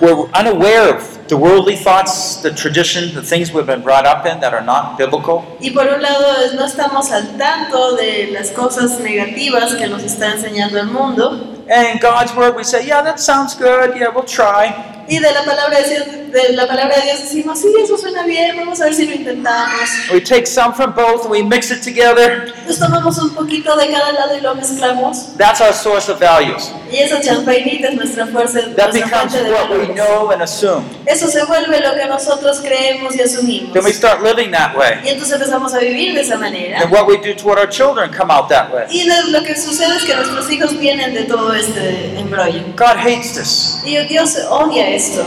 we're 0.00 0.28
unaware 0.34 0.94
of 0.94 1.13
the 1.28 1.36
worldly 1.36 1.76
thoughts, 1.76 2.36
the 2.42 2.50
tradition, 2.50 3.14
the 3.14 3.22
things 3.22 3.52
we've 3.52 3.66
been 3.66 3.82
brought 3.82 4.06
up 4.06 4.26
in 4.26 4.40
that 4.40 4.52
are 4.52 4.64
not 4.64 4.98
biblical. 4.98 5.44
Y 5.60 5.70
por 5.70 5.86
un 5.86 6.02
lado 6.02 6.54
no 6.54 6.64
estamos 6.64 7.10
al 7.10 7.36
tanto 7.38 7.96
de 7.96 8.28
las 8.32 8.50
cosas 8.50 9.00
negativas 9.00 9.74
que 9.74 9.86
nos 9.86 10.02
está 10.02 10.32
enseñando 10.32 10.78
el 10.78 10.86
mundo 10.86 11.54
And 11.68 11.88
in 11.88 11.98
God's 11.98 12.34
word, 12.34 12.56
we 12.56 12.62
say, 12.62 12.86
yeah, 12.86 13.00
that 13.02 13.18
sounds 13.18 13.54
good. 13.54 13.96
Yeah, 13.96 14.10
we'll 14.10 14.24
try. 14.24 14.93
Y 15.08 15.18
de 15.18 15.32
la 15.32 15.44
palabra 15.44 15.78
de 15.80 15.88
Dios, 15.90 16.04
de 16.32 16.52
la 16.54 16.66
palabra 16.66 16.96
de 16.96 17.02
Dios 17.02 17.20
decimos, 17.22 17.60
sí, 17.60 17.68
eso 17.82 17.96
suena 17.98 18.24
bien, 18.24 18.56
vamos 18.56 18.80
a 18.80 18.84
ver 18.84 18.94
si 18.94 19.06
lo 19.06 19.14
intentamos. 19.14 19.80
We 20.12 20.20
take 20.20 20.46
some 20.46 20.74
from 20.74 20.94
both 20.94 21.22
and 21.22 21.30
we 21.30 21.42
mix 21.42 21.70
it 21.70 21.82
together. 21.82 22.52
Nos 22.66 22.78
tomamos 22.78 23.18
un 23.18 23.34
poquito 23.34 23.76
de 23.76 23.88
cada 23.90 24.12
lado 24.12 24.36
y 24.36 24.40
lo 24.40 24.54
mezclamos 24.54 25.36
That's 25.36 25.60
our 25.60 25.72
source 25.74 26.10
of 26.10 26.18
values. 26.20 26.70
y 26.90 26.96
esa 26.98 27.20
chanfainita 27.20 27.88
es 27.88 27.94
nuestra 27.94 28.26
fuerza, 28.26 28.60
That 28.76 28.92
nuestra 28.92 29.04
becomes 29.04 29.32
fuente 29.32 29.44
de 29.44 29.52
what 29.52 29.70
we 29.70 29.76
valores. 29.78 29.94
know 29.96 30.30
and 30.32 30.42
assume. 30.42 30.84
Eso 31.06 31.28
se 31.28 31.44
vuelve 31.44 31.80
lo 31.80 31.94
que 31.94 32.06
nosotros 32.06 32.60
creemos 32.60 33.14
y 33.16 33.20
asumimos. 33.22 33.72
Then 33.72 33.84
we 33.84 33.92
start 33.92 34.22
living 34.22 34.50
that 34.52 34.76
way. 34.76 35.00
Y 35.04 35.08
entonces 35.10 35.34
empezamos 35.34 35.74
a 35.74 35.78
vivir 35.78 36.14
de 36.14 36.22
esa 36.22 36.36
manera. 36.38 36.80
And 36.80 36.90
what 36.92 37.06
we 37.06 37.18
do 37.18 37.34
toward 37.34 37.58
our 37.58 37.68
children 37.68 38.10
come 38.16 38.32
out 38.32 38.48
that 38.48 38.72
way. 38.72 38.84
Y 38.90 39.04
lo, 39.04 39.14
lo 39.28 39.42
que 39.44 39.54
sucede 39.56 39.96
es 39.96 40.04
que 40.04 40.14
nuestros 40.14 40.50
hijos 40.50 40.78
vienen 40.78 41.14
de 41.14 41.24
todo 41.24 41.52
este 41.54 42.18
embrollo. 42.18 42.62
God 42.76 42.96
hates 42.96 43.34
this. 43.34 43.78
Y 43.84 43.96
Dios 44.06 44.36
odia 44.48 44.88
esto. 44.94 45.24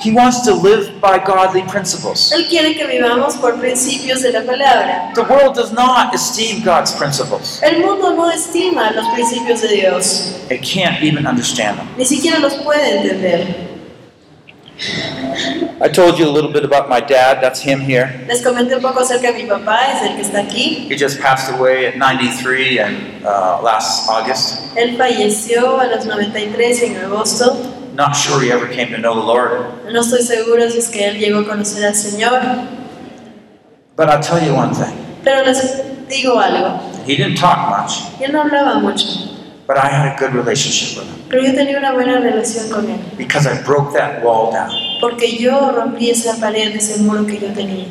He 0.00 0.12
wants 0.12 0.42
to 0.42 0.54
live 0.54 1.00
by 1.00 1.18
godly 1.18 1.62
principles. 1.62 2.30
Él 2.32 2.46
quiere 2.48 2.76
que 2.76 2.86
vivamos 2.86 3.34
por 3.36 3.58
principios 3.58 4.22
de 4.22 4.30
la 4.30 4.42
palabra. 4.42 5.10
The 5.14 5.22
world 5.24 5.56
does 5.56 5.72
not 5.72 6.14
esteem 6.14 6.62
God's 6.62 6.92
principles. 6.92 7.60
El 7.64 7.80
mundo 7.80 8.14
no 8.14 8.30
estima 8.30 8.92
los 8.92 9.04
principios 9.08 9.60
de 9.60 9.68
Dios, 9.74 10.36
It 10.50 10.62
can't 10.62 11.02
even 11.02 11.26
understand 11.26 11.78
them. 11.78 11.88
ni 11.96 12.04
siquiera 12.04 12.38
los 12.38 12.54
puede 12.62 12.98
entender. 12.98 13.66
I 15.80 15.88
told 15.88 16.18
you 16.20 16.28
a 16.28 16.30
little 16.30 16.52
bit 16.52 16.64
about 16.64 16.88
my 16.88 17.00
dad. 17.00 17.40
That's 17.40 17.60
him 17.60 17.80
here. 17.80 18.24
Les 18.28 18.40
comenté 18.42 18.76
un 18.76 18.82
poco 18.82 19.00
acerca 19.00 19.32
de 19.32 19.42
mi 19.42 19.48
papá, 19.48 19.92
es 19.96 20.02
el 20.08 20.14
que 20.14 20.22
está 20.22 20.38
aquí. 20.40 20.86
He 20.88 20.96
just 20.96 21.20
passed 21.20 21.50
away 21.52 21.86
at 21.86 21.96
93 21.96 22.78
and 22.78 23.24
uh, 23.24 23.60
last 23.62 24.08
August. 24.08 24.76
Él 24.76 24.96
falleció 24.96 25.80
a 25.80 25.86
los 25.86 26.06
93 26.06 26.82
en 26.82 26.96
agosto. 26.98 27.56
Not 27.98 28.14
sure 28.14 28.40
he 28.40 28.52
ever 28.52 28.68
came 28.68 28.92
to 28.92 28.98
know 28.98 29.14
the 29.16 29.26
Lord. 29.26 29.82
No 29.92 30.00
estoy 30.02 30.22
seguro 30.22 30.70
si 30.70 30.78
es 30.78 30.88
que 30.88 31.04
él 31.04 31.18
llegó 31.18 31.40
a 31.40 31.44
conocer 31.44 31.84
al 31.84 31.96
Señor, 31.96 32.40
But 33.96 34.08
I'll 34.08 34.22
tell 34.22 34.38
you 34.40 34.54
one 34.54 34.72
thing. 34.72 34.94
pero 35.24 35.44
les 35.44 35.82
digo 36.08 36.38
algo. 36.38 36.78
He 37.04 37.16
didn't 37.16 37.36
talk 37.38 37.68
much, 37.68 37.98
él 38.20 38.30
no 38.30 38.42
hablaba 38.44 38.80
mucho, 38.80 39.08
but 39.66 39.76
I 39.76 39.88
had 39.88 40.14
a 40.14 40.16
good 40.16 40.32
relationship 40.32 40.96
with 40.96 41.08
him 41.08 41.24
pero 41.28 41.42
yo 41.42 41.52
tenía 41.54 41.76
una 41.76 41.92
buena 41.92 42.20
relación 42.20 42.70
con 42.70 42.88
él, 42.88 43.00
because 43.16 43.48
I 43.48 43.60
broke 43.62 43.92
that 43.94 44.22
wall 44.22 44.52
down. 44.52 44.70
porque 45.00 45.36
yo 45.36 45.72
rompí 45.72 46.08
esa 46.10 46.38
pared, 46.38 46.76
ese 46.76 46.98
muro 47.02 47.26
que 47.26 47.40
yo 47.40 47.48
tenía. 47.52 47.88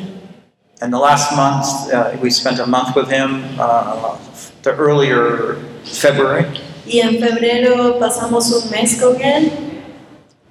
And 0.80 0.90
the 0.90 0.98
last 0.98 1.36
month, 1.36 1.92
uh, 1.92 2.16
we 2.22 2.30
spent 2.30 2.58
a 2.60 2.66
month 2.66 2.96
with 2.96 3.10
him, 3.10 3.44
uh, 3.60 4.16
the 4.62 4.70
earlier 4.74 5.56
February. 5.84 6.46
Y 6.86 7.00
en 7.00 7.20
febrero 7.20 7.98
pasamos 7.98 8.50
un 8.52 8.70
mes 8.70 8.98
con 8.98 9.20
él 9.20 9.67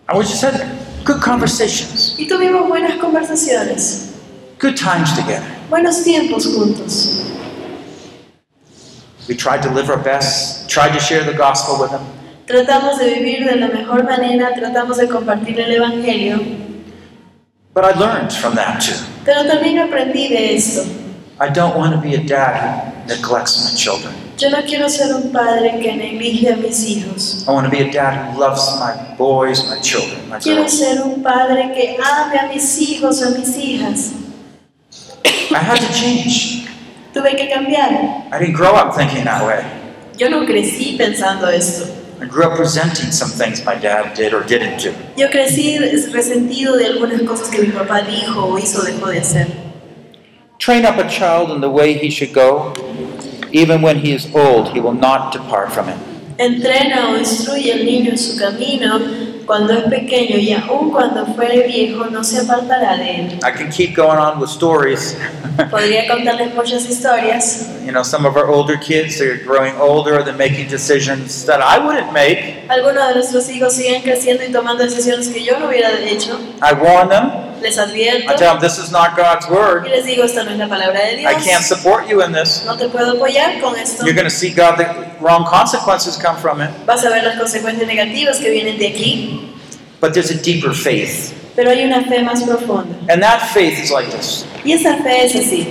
And 0.09 0.17
we 0.17 0.23
just 0.23 0.41
had 0.41 0.55
good 1.03 1.21
conversations, 1.21 2.15
y 2.17 2.27
tuvimos 2.27 2.67
buenas 2.67 2.97
conversaciones, 2.99 4.13
good 4.59 4.75
times 4.77 5.13
together. 5.15 5.45
buenos 5.69 6.03
tiempos 6.03 6.45
juntos. 6.47 7.23
We 9.27 9.35
tried 9.35 9.61
to 9.63 9.69
live 9.69 9.89
our 9.89 9.97
best, 10.01 10.69
tried 10.69 10.93
to 10.93 10.99
share 10.99 11.23
the 11.25 11.33
gospel 11.33 11.77
with 11.81 11.91
them. 11.91 12.05
Tratamos 12.47 12.97
de 12.97 13.13
vivir 13.15 13.45
de 13.45 13.57
la 13.57 13.67
mejor 13.67 14.03
manera, 14.05 14.53
tratamos 14.55 14.97
de 14.97 15.07
compartir 15.07 15.59
el 15.59 15.71
Evangelio, 15.71 16.39
But 17.73 17.83
I 17.85 17.99
learned 17.99 18.31
from 18.33 18.55
that 18.55 18.79
too. 18.81 18.95
pero 19.25 19.43
también 19.45 19.77
aprendí 19.79 20.29
de 20.29 20.55
esto. 20.55 20.83
I 21.39 21.49
don't 21.49 21.75
want 21.75 21.93
to 21.93 21.99
be 22.01 22.15
a 22.15 22.23
dad 22.23 22.93
who 23.05 23.13
neglects 23.13 23.63
my 23.65 23.75
children. 23.77 24.13
Yo 24.38 24.52
no 24.52 24.58
quiero 24.67 24.88
ser 24.88 25.13
un 25.15 25.32
padre 25.32 25.80
que 25.82 25.95
neglige 25.95 26.54
a 26.54 26.56
mis 26.58 26.84
hijos. 26.88 27.43
I 27.47 27.52
want 27.52 27.65
to 27.65 27.71
be 27.71 27.82
a 27.82 27.91
dad 27.91 28.32
who 28.34 28.39
loves 28.39 28.62
my 28.80 28.93
boys, 29.17 29.67
my 29.67 29.80
children, 29.82 30.30
my 30.30 30.38
Quiero 30.38 30.62
girls. 30.62 30.78
ser 30.78 31.02
un 31.02 31.23
padre 31.23 31.71
que 31.73 31.97
ame 31.97 32.38
a 32.38 32.47
mis 32.47 32.80
hijos, 32.80 33.23
a 33.23 33.32
mis 33.32 33.58
hijas. 33.58 34.13
I 35.50 35.58
had 35.58 35.80
to 35.80 35.91
change. 35.91 36.67
Tuve 37.13 37.36
que 37.36 37.47
cambiar. 37.50 38.28
I 38.32 38.38
didn't 38.39 38.54
grow 38.54 38.76
up 38.76 38.95
thinking 38.95 39.23
that 39.23 39.43
way. 39.43 39.65
Yo 40.19 40.30
no 40.30 40.45
crecí 40.45 40.95
pensando 40.97 41.47
esto. 41.47 41.86
I 42.21 42.26
grew 42.26 42.43
up 42.43 42.60
resenting 42.60 43.12
some 43.12 43.30
things 43.32 43.63
my 43.65 43.76
dad 43.76 44.13
did 44.15 44.34
or 44.36 44.43
didn't 44.43 44.78
do. 44.84 44.93
Yo 45.15 45.30
crecí 45.30 45.80
resentido 46.12 46.78
de 46.78 46.86
algunas 46.86 47.21
cosas 47.23 47.50
que 47.50 47.62
mi 47.62 47.69
papá 47.71 48.02
dijo 48.02 48.45
o 48.45 48.58
hizo 48.60 48.82
o 48.82 48.84
dejó 48.86 49.08
de 49.10 49.19
hacer. 49.19 49.47
Train 50.60 50.86
up 50.86 51.00
a 51.00 51.08
child 51.08 51.50
in 51.50 51.62
the 51.62 51.69
way 51.69 51.93
he 51.93 52.10
should 52.12 52.34
go. 52.34 52.73
Even 53.51 53.81
when 53.81 53.99
he 53.99 54.13
is 54.13 54.27
old, 54.33 54.69
he 54.69 54.79
will 54.79 54.93
not 54.93 55.31
depart 55.31 55.71
from 55.71 55.89
it. 55.89 55.97
Entrena 56.38 57.10
o 57.12 57.17
instruye 57.17 57.73
al 57.73 57.83
niño 57.83 58.12
en 58.12 58.17
su 58.17 58.38
camino 58.38 58.99
cuando 59.47 59.73
es 59.73 59.86
pequeño 59.86 60.38
y 60.38 60.51
aun 60.51 60.91
cuando 60.91 61.25
fuere 61.25 61.65
viejo 61.65 62.05
no 62.12 62.23
se 62.23 62.39
apartará 62.39 62.97
de 62.97 63.15
él. 63.15 63.39
I 63.43 63.51
can 63.51 63.71
keep 63.71 63.95
going 63.95 64.19
on 64.19 64.39
with 64.39 64.49
stories. 64.49 65.17
Podría 65.71 66.07
contarles 66.07 66.53
muchas 66.53 66.88
historias. 66.88 67.67
you 67.88 67.93
know, 67.93 68.03
some 68.03 68.25
of 68.25 68.36
our 68.36 68.47
older 68.49 68.75
kids, 68.77 69.17
they're 69.17 69.43
growing 69.43 69.73
older, 69.77 70.21
they're 70.21 70.36
making 70.36 70.67
decisions 70.67 71.45
that 71.45 71.62
I 71.62 71.79
wouldn't 71.79 72.12
make. 72.12 72.67
Algunos 72.69 73.07
de 73.07 73.15
nuestros 73.15 73.49
hijos 73.49 73.73
siguen 73.73 74.01
creciendo 74.03 74.43
y 74.43 74.51
tomando 74.51 74.83
decisiones 74.83 75.29
que 75.29 75.41
yo 75.43 75.57
no 75.57 75.69
hubiera 75.69 75.97
hecho. 76.01 76.38
I 76.62 76.73
warn 76.73 77.07
them. 77.10 77.46
Les 77.61 77.77
advierto 77.77 78.31
I 78.31 78.35
tell 78.35 78.57
them 78.57 78.59
this 78.59 78.77
is 78.77 78.91
not 78.91 79.15
God's 79.15 79.47
y 79.47 79.53
word. 79.53 79.87
les 79.87 80.05
digo, 80.05 80.23
esta 80.23 80.43
no 80.43 80.51
es 80.51 80.57
la 80.57 80.67
palabra 80.67 80.99
de 81.01 81.21
I 81.21 81.35
can't 81.35 81.63
support 81.63 82.07
you 82.07 82.21
in 82.21 82.31
this. 82.31 82.63
No 82.65 82.75
te 82.77 82.87
puedo 82.89 83.13
apoyar 83.13 83.59
con 83.61 83.75
esto. 83.75 84.05
You're 84.05 84.13
going 84.15 84.29
to 84.29 84.35
see 84.35 84.51
God, 84.51 84.77
the 84.77 84.85
wrong 85.19 85.45
consequences 85.45 86.17
come 86.17 86.37
from 86.37 86.61
it. 86.61 86.69
Vas 86.85 87.03
a 87.03 87.09
ver 87.09 87.23
las 87.23 87.37
consecuencias 87.37 87.87
negativas 87.87 88.37
que 88.39 88.49
vienen 88.51 88.77
de 88.77 88.87
aquí, 88.87 89.53
But 89.99 90.13
there's 90.13 90.29
a 90.31 90.35
deeper 90.41 90.73
faith. 90.73 91.33
pero 91.55 91.71
hay 91.71 91.83
una 91.83 92.03
fe 92.03 92.21
más 92.23 92.43
profunda. 92.43 92.95
And 93.09 93.21
that 93.23 93.41
faith 93.53 93.79
is 93.83 93.91
like 93.91 94.11
this 94.11 94.45
Y 94.63 94.73
esa 94.73 94.97
fe 95.03 95.25
es 95.25 95.35
así. 95.35 95.65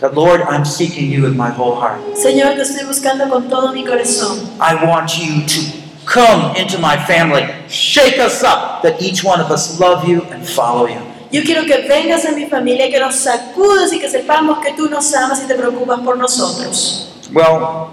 that 0.00 0.14
Lord, 0.14 0.42
I'm 0.42 0.64
seeking 0.64 1.10
you 1.10 1.22
with 1.22 1.36
my 1.36 1.48
whole 1.50 1.76
heart. 1.76 2.00
Señor, 2.16 2.54
te 2.56 2.62
estoy 2.62 2.84
buscando 2.84 3.28
con 3.28 3.48
todo 3.48 3.72
mi 3.72 3.84
corazón. 3.84 4.38
I 4.60 4.74
want 4.84 5.16
you 5.18 5.46
to 5.46 5.60
come 6.06 6.56
into 6.56 6.78
my 6.78 6.96
family. 7.06 7.46
Shake 7.68 8.18
us 8.18 8.42
up 8.42 8.82
that 8.82 9.00
each 9.00 9.22
one 9.22 9.40
of 9.40 9.50
us 9.52 9.78
love 9.78 10.08
you 10.08 10.22
and 10.32 10.44
follow 10.44 10.86
you. 10.88 11.00
Yo 11.30 11.42
quiero 11.42 11.64
que 11.66 11.86
vengas 11.88 12.24
a 12.24 12.32
mi 12.32 12.46
familia, 12.46 12.90
que 12.90 12.98
nos 12.98 13.16
sacudes 13.16 13.92
y 13.92 13.98
que 13.98 14.08
sepamos 14.08 14.58
que 14.60 14.72
tú 14.72 14.88
nos 14.88 15.14
amas 15.14 15.42
y 15.42 15.46
te 15.46 15.54
preocupas 15.54 16.00
por 16.00 16.16
nosotros. 16.16 17.10
Well, 17.32 17.90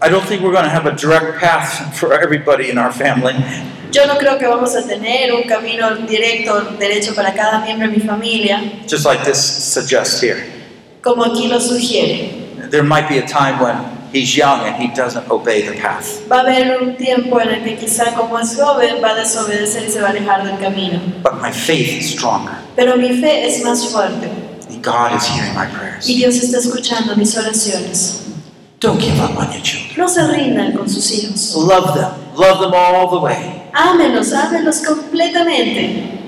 I 0.00 0.08
don't 0.08 0.24
think 0.24 0.42
we're 0.42 0.52
going 0.52 0.64
to 0.64 0.70
have 0.70 0.86
a 0.86 0.94
direct 0.94 1.40
path 1.40 1.98
for 1.98 2.12
everybody 2.12 2.70
in 2.70 2.78
our 2.78 2.92
family. 2.92 3.34
Yo 3.90 4.06
no 4.06 4.18
creo 4.18 4.38
que 4.38 4.46
vamos 4.46 4.74
a 4.76 4.82
tener 4.82 5.32
un 5.32 5.42
camino 5.48 5.96
directo, 6.06 6.60
derecho 6.78 7.14
para 7.14 7.32
cada 7.32 7.60
miembro 7.60 7.88
de 7.88 7.96
mi 7.96 8.00
familia, 8.00 8.60
just 8.86 9.04
like 9.04 9.24
this 9.24 9.38
suggests 9.38 10.20
here. 10.20 10.56
como 11.06 11.24
aquí 11.24 11.46
lo 11.46 11.60
sugiere. 11.60 12.68
There 12.70 12.82
might 12.82 13.08
be 13.08 13.18
a 13.18 13.26
time 13.26 13.60
when 13.60 13.95
he's 14.12 14.36
young 14.36 14.60
and 14.60 14.76
he 14.76 14.88
doesn't 14.94 15.28
obey 15.30 15.62
the 15.62 15.74
path. 15.80 16.26
Va 16.30 16.36
a 16.36 16.40
haber 16.40 16.80
un 16.80 16.96
tiempo 16.96 17.40
en 17.40 17.48
el 17.48 17.64
que 17.64 17.76
quizá 17.76 18.14
como 18.14 18.38
es 18.38 18.56
joven 18.56 18.96
va 19.02 19.10
a 19.10 19.14
desobedecer 19.14 19.84
y 19.84 19.90
se 19.90 20.00
va 20.00 20.08
a 20.08 20.10
alejar 20.10 20.44
del 20.44 20.58
camino. 20.58 21.00
But 21.22 21.40
my 21.40 21.52
faith 21.52 22.00
is 22.00 22.10
stronger. 22.10 22.54
Pero 22.76 22.96
mi 22.96 23.20
fe 23.20 23.46
es 23.46 23.64
más 23.64 23.86
fuerte. 23.88 24.28
And 24.68 24.82
God 24.82 25.14
is 25.16 25.26
hearing 25.26 25.54
my 25.54 25.66
prayers. 25.66 26.08
Y 26.08 26.16
Dios 26.16 26.36
está 26.36 26.58
escuchando 26.58 27.16
mis 27.16 27.36
oraciones. 27.36 28.22
Don't 28.80 29.00
give 29.00 29.18
up 29.20 29.36
on 29.38 29.50
your 29.52 29.62
children. 29.62 29.96
No 29.96 30.08
se 30.08 30.26
rindan 30.26 30.72
con 30.76 30.88
sus 30.88 31.10
hijos. 31.10 31.54
Love 31.56 31.94
them. 31.94 32.10
Love 32.36 32.60
them 32.60 32.74
all 32.74 33.08
the 33.08 33.18
way. 33.18 33.62
Ámenlos, 33.72 34.32
ámenlos 34.32 34.82
completamente. 34.82 36.20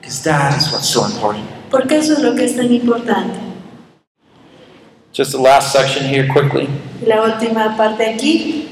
Because 0.00 0.22
that 0.22 0.56
is 0.56 0.70
what's 0.70 0.88
so 0.88 1.06
important. 1.06 1.44
Porque 1.70 1.96
eso 1.96 2.12
es 2.12 2.20
lo 2.20 2.34
que 2.34 2.44
es 2.44 2.56
tan 2.56 2.72
importante. 2.72 3.45
Just 5.16 5.32
the 5.32 5.40
last 5.40 5.72
section 5.72 6.04
here, 6.04 6.28
quickly. 6.28 6.68
La 7.06 7.22
última 7.22 7.74
parte 7.74 8.04
aquí. 8.04 8.68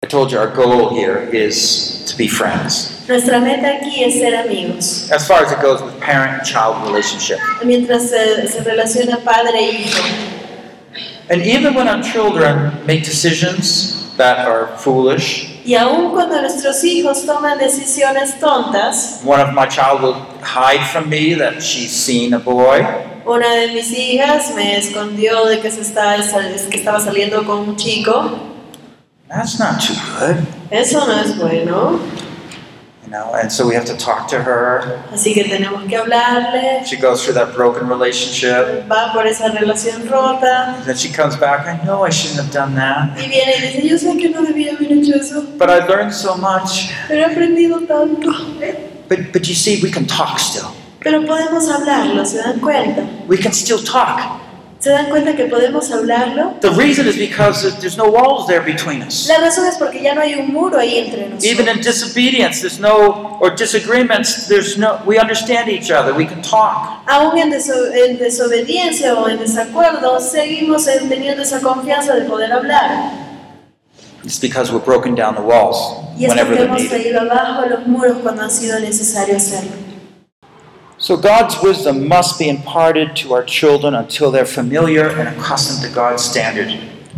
I 0.00 0.06
told 0.06 0.30
you 0.30 0.38
our 0.38 0.46
goal 0.46 0.94
here 0.94 1.28
is 1.32 2.04
to 2.06 2.16
be 2.16 2.28
friends. 2.28 3.04
Nuestra 3.08 3.40
meta 3.40 3.66
aquí 3.66 4.04
es 4.04 4.14
ser 4.14 4.32
amigos. 4.36 5.10
As 5.10 5.26
far 5.26 5.42
as 5.44 5.50
it 5.50 5.60
goes 5.60 5.82
with 5.82 6.00
parent 6.00 6.44
child 6.44 6.86
relationship. 6.86 7.40
Mientras 7.64 8.10
se, 8.10 8.46
se 8.46 8.60
relaciona 8.62 9.24
padre 9.24 9.58
e 9.58 9.72
hijo. 9.72 10.04
And 11.30 11.42
even 11.42 11.74
when 11.74 11.88
our 11.88 12.00
children 12.00 12.86
make 12.86 13.02
decisions 13.02 14.14
that 14.18 14.46
are 14.46 14.68
foolish, 14.78 15.50
Y 15.66 15.74
aun 15.74 16.12
cuando 16.12 16.40
nuestros 16.40 16.84
hijos 16.84 17.26
toman 17.26 17.58
decisiones 17.58 18.38
tontas, 18.38 19.20
one 19.24 19.40
of 19.40 19.52
my 19.52 19.66
child 19.66 20.00
will 20.00 20.14
hide 20.42 20.86
from 20.92 21.08
me 21.08 21.34
that 21.34 21.60
she's 21.60 21.90
seen 21.90 22.34
a 22.34 22.38
boy. 22.38 23.10
Una 23.26 23.54
de 23.54 23.68
mis 23.72 23.90
hijas 23.96 24.52
me 24.54 24.76
escondió 24.78 25.44
de 25.46 25.60
que, 25.60 25.70
se 25.70 25.80
estaba, 25.80 26.16
que 26.16 26.76
estaba 26.76 27.00
saliendo 27.00 27.44
con 27.44 27.68
un 27.68 27.76
chico. 27.76 28.38
That's 29.28 29.58
not 29.58 29.80
too 29.80 29.94
good. 30.18 30.36
Eso 30.70 31.06
no 31.06 31.20
es 31.20 31.36
bueno. 31.36 32.00
You 33.04 33.10
know, 33.10 33.34
and 33.34 33.50
so 33.52 33.66
we 33.66 33.74
have 33.74 33.84
to 33.86 33.96
talk 33.96 34.28
to 34.28 34.36
her. 34.42 35.00
Así 35.12 35.34
que 35.34 35.44
tenemos 35.44 35.82
que 35.88 35.96
hablarle. 35.96 36.84
She 36.84 36.96
goes 36.96 37.22
through 37.22 37.34
that 37.34 37.54
broken 37.54 37.88
relationship. 37.88 38.88
Va 38.88 39.12
por 39.12 39.26
esa 39.26 39.48
relación 39.50 40.08
rota. 40.08 40.82
Then 40.86 40.96
she 40.96 41.10
comes 41.12 41.36
back, 41.36 41.66
I 41.66 41.84
know 41.84 42.04
I 42.04 42.10
shouldn't 42.10 42.40
have 42.40 42.52
done 42.52 42.74
that. 42.76 43.16
Y 43.18 43.28
viene 43.28 43.54
y 43.56 43.60
dice, 43.60 43.88
yo 43.88 43.98
sé 43.98 44.16
que 44.18 44.30
no 44.30 44.42
debía 44.42 44.72
haber 44.72 44.92
hecho 44.92 45.14
eso, 45.16 45.42
But 45.58 45.68
I 45.70 45.86
learned 45.86 46.12
so 46.12 46.36
much. 46.36 46.90
pero 47.08 47.20
he 47.20 47.24
aprendido 47.24 47.80
tanto. 47.86 48.30
But 49.08 49.32
but 49.32 49.46
you 49.48 49.54
see, 49.54 49.80
we 49.82 49.90
can 49.90 50.06
talk 50.06 50.38
still. 50.38 50.70
Pero 51.04 51.24
podemos 51.26 51.68
hablarlo, 51.70 52.24
¿se 52.24 52.38
dan 52.38 52.58
cuenta? 52.60 53.02
We 53.28 53.36
can 53.38 53.52
still 53.52 53.84
talk. 53.84 54.20
¿Se 54.80 54.90
dan 54.90 55.08
cuenta 55.08 55.34
que 55.34 55.44
podemos 55.46 55.90
hablarlo? 55.92 56.54
The 56.60 56.68
reason 56.70 57.06
is 57.08 57.16
because 57.16 57.62
there's 57.80 57.96
no 57.96 58.04
walls 58.04 58.46
there 58.46 58.60
between 58.60 59.02
us. 59.02 59.26
La 59.28 59.38
razón 59.38 59.66
es 59.66 59.76
porque 59.76 60.02
ya 60.02 60.14
no 60.14 60.20
hay 60.20 60.34
un 60.34 60.52
muro 60.52 60.78
ahí 60.78 60.98
entre 60.98 61.22
Even 61.42 61.68
in 61.68 61.76
nosotros. 61.78 61.84
disobedience, 61.86 62.60
there's 62.60 62.78
no 62.78 63.38
or 63.40 63.54
disagreements, 63.54 64.46
there's 64.46 64.76
no 64.76 64.98
we 65.06 65.18
understand 65.18 65.68
each 65.70 65.90
other. 65.90 66.12
We 66.14 66.26
can 66.26 66.42
talk. 66.42 67.02
Aún 67.06 67.38
en, 67.38 67.50
deso- 67.50 67.92
en 67.94 68.18
desobediencia 68.18 69.14
o 69.14 69.26
en 69.28 69.38
desacuerdo, 69.38 70.20
seguimos 70.20 70.86
en- 70.88 71.08
teniendo 71.08 71.42
esa 71.42 71.60
confianza 71.60 72.14
de 72.14 72.22
poder 72.26 72.52
hablar. 72.52 73.10
It's 74.22 74.38
because 74.40 74.70
we're 74.72 74.84
broken 74.84 75.14
down 75.14 75.34
the 75.34 75.40
walls 75.42 75.76
Y 76.18 76.24
es 76.26 76.30
whenever 76.30 76.56
they're 76.56 76.68
needed. 76.70 77.16
abajo 77.16 77.66
los 77.68 77.86
muros 77.86 78.16
cuando 78.22 78.42
ha 78.42 78.50
sido 78.50 78.78
necesario 78.80 79.36
hacerlo. 79.36 79.70
So 81.04 81.18
God's 81.18 81.60
wisdom 81.60 82.08
must 82.08 82.38
be 82.38 82.48
imparted 82.48 83.14
to 83.16 83.34
our 83.34 83.44
children 83.44 83.94
until 83.94 84.30
they're 84.30 84.46
familiar 84.46 85.06
and 85.06 85.28
accustomed 85.28 85.82
to 85.86 85.94
God's 85.94 86.24
standard. 86.24 86.68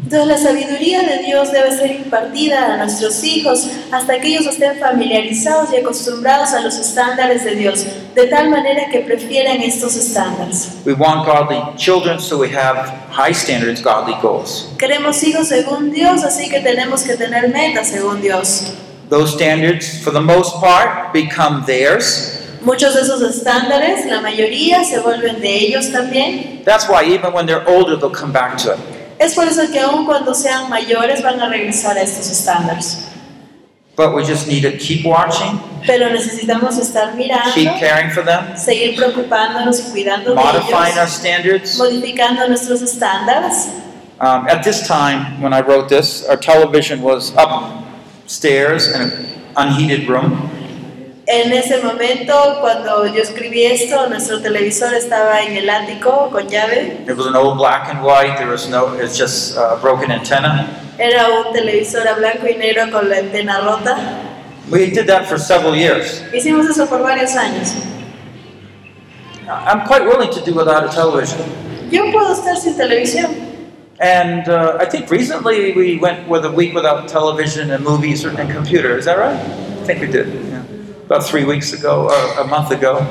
Entonces 0.02 0.26
la 0.26 0.38
sabiduría 0.38 1.02
de 1.04 1.22
Dios 1.22 1.52
debe 1.52 1.70
ser 1.70 1.92
impartida 1.92 2.74
a 2.74 2.78
nuestros 2.78 3.22
hijos 3.22 3.68
hasta 3.92 4.18
que 4.18 4.26
ellos 4.26 4.46
estén 4.48 4.80
familiarizados 4.80 5.72
y 5.72 5.76
acostumbrados 5.76 6.52
a 6.52 6.62
los 6.62 6.76
estándares 6.76 7.44
de 7.44 7.54
Dios, 7.54 7.86
de 8.16 8.26
tal 8.26 8.50
manera 8.50 8.88
que 8.90 9.02
prefieran 9.02 9.62
estos 9.62 9.94
estándares. 9.94 10.78
We 10.84 10.94
want 10.94 11.24
godly 11.24 11.62
children, 11.76 12.18
so 12.18 12.36
we 12.36 12.48
have 12.48 12.88
high 13.12 13.32
standards, 13.32 13.80
godly 13.80 14.16
goals. 14.20 14.68
Queremos 14.78 15.22
hijos 15.22 15.46
según 15.46 15.92
Dios, 15.92 16.24
así 16.24 16.48
que 16.48 16.58
tenemos 16.58 17.04
que 17.04 17.16
tener 17.16 17.50
metas 17.52 17.90
según 17.90 18.20
Dios. 18.20 18.64
Those 19.10 19.32
standards, 19.32 20.02
for 20.02 20.12
the 20.12 20.20
most 20.20 20.56
part, 20.56 21.12
become 21.12 21.64
theirs. 21.66 22.45
Muchos 22.66 22.94
de 22.94 23.02
esos 23.02 23.22
estándares, 23.22 24.06
la 24.06 24.20
mayoría, 24.20 24.82
se 24.82 24.98
vuelven 24.98 25.40
de 25.40 25.56
ellos 25.56 25.92
también. 25.92 26.64
That's 26.64 26.88
why 26.88 27.04
even 27.04 27.32
when 27.32 27.46
they're 27.46 27.64
older, 27.68 27.96
they'll 27.96 28.10
come 28.10 28.32
back 28.32 28.56
to 28.64 28.72
it. 28.72 28.78
Es 29.20 29.36
por 29.36 29.46
eso 29.46 29.70
que 29.70 29.78
aun 29.78 30.04
cuando 30.04 30.34
sean 30.34 30.68
mayores 30.68 31.22
van 31.22 31.40
a 31.40 31.48
regresar 31.48 31.96
a 31.96 32.02
estos 32.02 32.28
estándares. 32.28 33.04
But 33.94 34.16
we 34.16 34.24
just 34.24 34.48
need 34.48 34.62
to 34.62 34.76
keep 34.76 35.06
watching, 35.06 35.60
Pero 35.86 36.10
necesitamos 36.10 36.76
estar 36.78 37.14
mirando, 37.14 37.54
keep 37.54 37.70
caring 37.78 38.10
for 38.10 38.24
them, 38.24 38.56
seguir 38.56 38.96
preocupándonos 38.96 39.78
y 39.78 39.82
cuidando 39.92 40.30
de 40.30 40.34
modifying 40.34 40.98
our 40.98 41.06
standards. 41.08 41.78
modificando 41.78 42.48
nuestros 42.48 42.82
estándares. 42.82 43.68
Um, 44.20 44.48
at 44.48 44.64
this 44.64 44.88
time, 44.88 45.40
when 45.40 45.52
I 45.52 45.60
wrote 45.60 45.88
this, 45.88 46.26
our 46.28 46.36
television 46.36 47.00
was 47.00 47.32
upstairs 47.36 48.88
in 48.88 49.02
an 49.02 49.12
unheated 49.56 50.08
room. 50.08 50.45
En 51.28 51.52
ese 51.52 51.82
momento, 51.82 52.58
cuando 52.60 53.04
yo 53.08 53.20
escribí 53.20 53.64
esto, 53.64 54.08
nuestro 54.08 54.40
televisor 54.40 54.94
estaba 54.94 55.42
en 55.42 55.56
el 55.56 55.68
ático 55.68 56.30
con 56.30 56.48
llave. 56.48 57.04
It 57.04 57.16
was 57.16 57.26
an 57.26 57.34
old 57.34 57.58
black 57.58 57.88
and 57.88 58.00
white. 58.04 58.36
There 58.38 58.48
was 58.48 58.68
no. 58.68 58.94
It's 58.94 59.18
just 59.18 59.56
a 59.56 59.76
broken 59.82 60.12
antenna. 60.12 60.68
Era 60.98 61.26
un 61.28 61.52
televisor 61.52 62.06
a 62.06 62.14
blanco 62.14 62.46
y 62.46 62.54
negro 62.54 62.92
con 62.92 63.10
la 63.10 63.16
antena 63.16 63.58
rota. 63.58 63.96
We 64.70 64.90
did 64.90 65.08
that 65.08 65.26
for 65.26 65.36
several 65.36 65.74
years. 65.74 66.22
Hicimos 66.32 66.68
eso 66.70 66.86
por 66.86 67.00
varios 67.02 67.34
años. 67.34 67.74
I'm 69.48 69.84
quite 69.84 70.04
willing 70.04 70.30
to 70.30 70.40
do 70.40 70.54
without 70.54 70.84
a 70.84 70.88
television. 70.94 71.40
Yo 71.90 72.04
puedo 72.12 72.34
estar 72.34 72.56
sin 72.56 72.74
televisión. 72.74 73.34
And 73.98 74.48
uh, 74.48 74.78
I 74.78 74.84
think 74.84 75.10
recently 75.10 75.72
we 75.72 75.98
went 75.98 76.28
with 76.28 76.44
a 76.44 76.52
week 76.52 76.72
without 76.72 77.08
television 77.08 77.72
and 77.72 77.82
movies 77.82 78.24
and 78.24 78.38
computer. 78.48 78.96
Is 78.96 79.06
that 79.06 79.18
right? 79.18 79.34
I 79.34 79.84
think 79.84 80.00
we 80.02 80.06
did. 80.06 80.45
About 81.06 81.22
three 81.24 81.44
weeks 81.44 81.72
ago, 81.72 82.08
or 82.10 82.40
a 82.42 82.46
month 82.46 82.72
ago. 82.72 83.06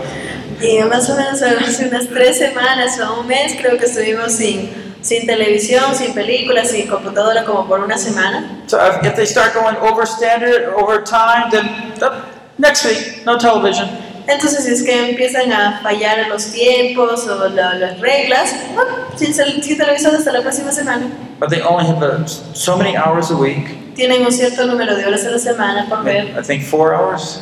Y 0.62 0.80
más 0.90 1.10
o 1.10 1.16
menos 1.16 1.42
hace 1.42 1.88
unas 1.88 2.08
tres 2.08 2.38
semanas 2.38 3.00
o 3.00 3.22
un 3.22 3.28
mes 3.28 3.56
creo 3.60 3.78
que 3.78 3.86
estuvimos 3.86 4.34
sin, 4.34 4.70
sin 5.02 5.26
televisión, 5.26 5.94
sin 5.96 6.14
películas, 6.14 6.70
sin 6.72 6.88
computadora 6.88 7.44
como 7.46 7.66
por 7.68 7.80
una 7.82 7.98
semana. 7.98 8.64
So 8.68 8.78
if, 8.86 9.04
if 9.06 9.16
they 9.16 9.26
start 9.26 9.54
going 9.54 9.76
over 9.78 10.06
standard, 10.06 10.74
over 10.76 11.02
time, 11.04 11.50
then 11.52 11.68
uh, 12.02 12.26
next 12.58 12.86
week, 12.86 13.26
no 13.26 13.38
television. 13.38 13.88
Entonces 14.28 14.64
si 14.66 14.72
es 14.72 14.82
que 14.84 15.10
empiezan 15.12 15.52
a 15.52 15.80
fallar 15.84 16.28
los 16.30 16.52
tiempos 16.52 17.28
o 17.28 17.48
la- 17.50 17.76
las 17.76 18.00
reglas, 18.00 18.54
ah, 18.78 19.08
sin, 19.16 19.34
sin 19.34 19.78
televisión 19.78 20.16
hasta 20.16 20.32
la 20.32 20.42
próxima 20.42 20.72
semana. 20.72 21.10
But 21.40 21.50
they 21.50 21.62
only 21.62 21.86
have 21.86 22.02
uh, 22.02 22.26
so 22.26 22.76
many 22.78 22.96
hours 22.98 23.30
a 23.30 23.38
week. 23.38 23.94
Tienen 23.96 24.26
un 24.26 24.32
cierto 24.32 24.66
número 24.66 24.96
de 24.98 25.06
horas 25.06 25.26
a 25.26 25.30
la 25.32 25.38
semana 25.38 25.88
por 25.88 26.04
ver. 26.04 26.38
I 26.38 26.42
think 26.42 26.64
four 26.64 26.94
hours 26.96 27.42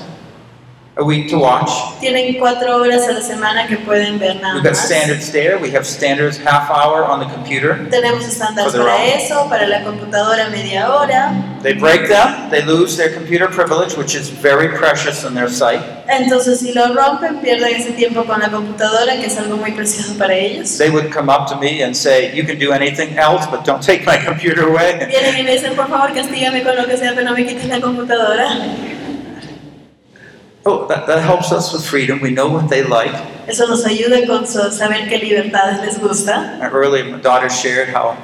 a 0.96 1.04
week 1.04 1.28
to 1.30 1.40
watch. 1.40 1.72
Tienen 2.00 2.38
cuatro 2.38 2.78
horas 2.78 3.08
a 3.08 3.14
la 3.14 3.22
semana 3.22 3.66
que 3.68 3.78
pueden 3.78 4.20
ver 4.20 4.36
nada 4.40 4.54
We've 4.56 4.64
got 4.64 4.74
más. 4.74 4.86
standards 4.86 5.32
there. 5.32 5.58
We 5.58 5.72
have 5.72 5.86
standards 5.88 6.38
half 6.38 6.70
hour 6.70 7.04
on 7.04 7.20
the 7.20 7.26
computer. 7.34 7.76
Tenemos 7.90 8.24
estándares 8.28 8.72
For 8.72 8.78
their 8.78 8.86
para 8.86 9.04
own. 9.04 9.10
eso, 9.20 9.50
para 9.50 9.68
la 9.68 9.84
computadora 9.84 10.50
media 10.50 10.94
hora. 10.94 11.34
They 11.64 11.74
break 11.74 12.10
them, 12.10 12.50
they 12.52 12.62
lose 12.62 12.96
their 12.96 13.12
computer 13.14 13.48
privilege, 13.48 13.96
which 13.98 14.14
is 14.16 14.30
very 14.30 14.68
precious 14.78 15.24
in 15.24 15.34
their 15.34 15.50
sight. 15.50 15.82
Entonces 16.08 16.60
si 16.60 16.74
lo 16.74 16.94
rompen 16.94 17.38
pierden 17.40 17.74
ese 17.76 17.94
tiempo 17.94 18.26
con 18.26 18.40
la 18.42 18.50
computadora, 18.52 19.16
que 19.16 19.26
es 19.28 19.38
algo 19.40 19.58
muy 19.58 19.72
precioso 19.72 20.16
para 20.20 20.36
ellos. 20.36 20.78
They 20.78 20.92
would 20.92 21.10
come 21.12 21.30
up 21.32 21.48
to 21.50 21.56
me 21.58 21.82
and 21.84 21.96
say, 21.96 22.36
You 22.36 22.46
can 22.46 22.60
do 22.60 22.72
anything 22.72 23.18
else, 23.18 23.48
but 23.50 23.64
don't 23.66 23.82
take 23.82 24.06
my 24.06 24.18
computer 24.24 24.68
away. 24.70 25.08
Vienen 25.08 25.40
y 25.40 25.44
me 25.44 25.54
dicen, 25.54 25.74
por 25.76 25.88
favor, 25.88 26.14
castígame 26.14 26.62
con 26.62 26.76
lo 26.76 26.86
que 26.86 26.98
sea, 26.98 27.14
pero 27.16 27.24
no 27.30 27.34
me 27.34 27.46
quites 27.48 27.66
la 27.68 27.82
computadora. 27.82 28.48
Oh, 30.66 30.88
that, 30.88 31.08
that 31.08 31.22
helps 31.22 31.52
us 31.52 31.74
with 31.74 31.86
freedom. 31.86 32.22
We 32.22 32.32
know 32.32 32.48
what 32.48 32.70
they 32.70 32.84
like. 32.84 33.14
Eso 33.48 33.68
nos 33.68 33.84
ayuda 33.86 34.26
con 34.26 34.46
saber 34.46 35.10
qué 35.10 35.20
libertades 35.20 35.82
les 35.86 36.00
gusta. 36.00 36.58
Earlier, 36.72 37.04
my 37.06 37.20
daughter 37.20 37.50
shared 37.50 37.90
how 37.90 38.16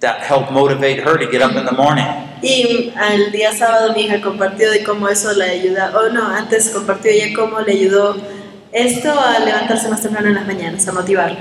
that 0.00 0.20
helped 0.20 0.50
motivate 0.50 1.00
her 1.00 1.18
to 1.18 1.30
get 1.30 1.42
up 1.42 1.54
in 1.56 1.66
the 1.66 1.72
morning. 1.72 2.06
Y 2.42 2.90
al 2.96 3.30
día 3.30 3.52
sábado 3.52 3.92
mi 3.94 4.06
hija 4.06 4.22
compartió 4.22 4.70
de 4.70 4.82
cómo 4.82 5.08
eso 5.08 5.32
le 5.34 5.44
ayuda, 5.44 5.92
o 5.94 6.08
no, 6.08 6.26
antes 6.26 6.70
compartió 6.70 7.10
ella 7.10 7.34
cómo 7.36 7.60
le 7.60 7.72
ayudó 7.72 8.16
esto 8.72 9.12
a 9.12 9.40
levantarse 9.40 9.88
más 9.90 10.00
temprano 10.00 10.28
en 10.28 10.34
las 10.36 10.46
mañanas, 10.46 10.88
a 10.88 10.92
motivarla. 10.92 11.38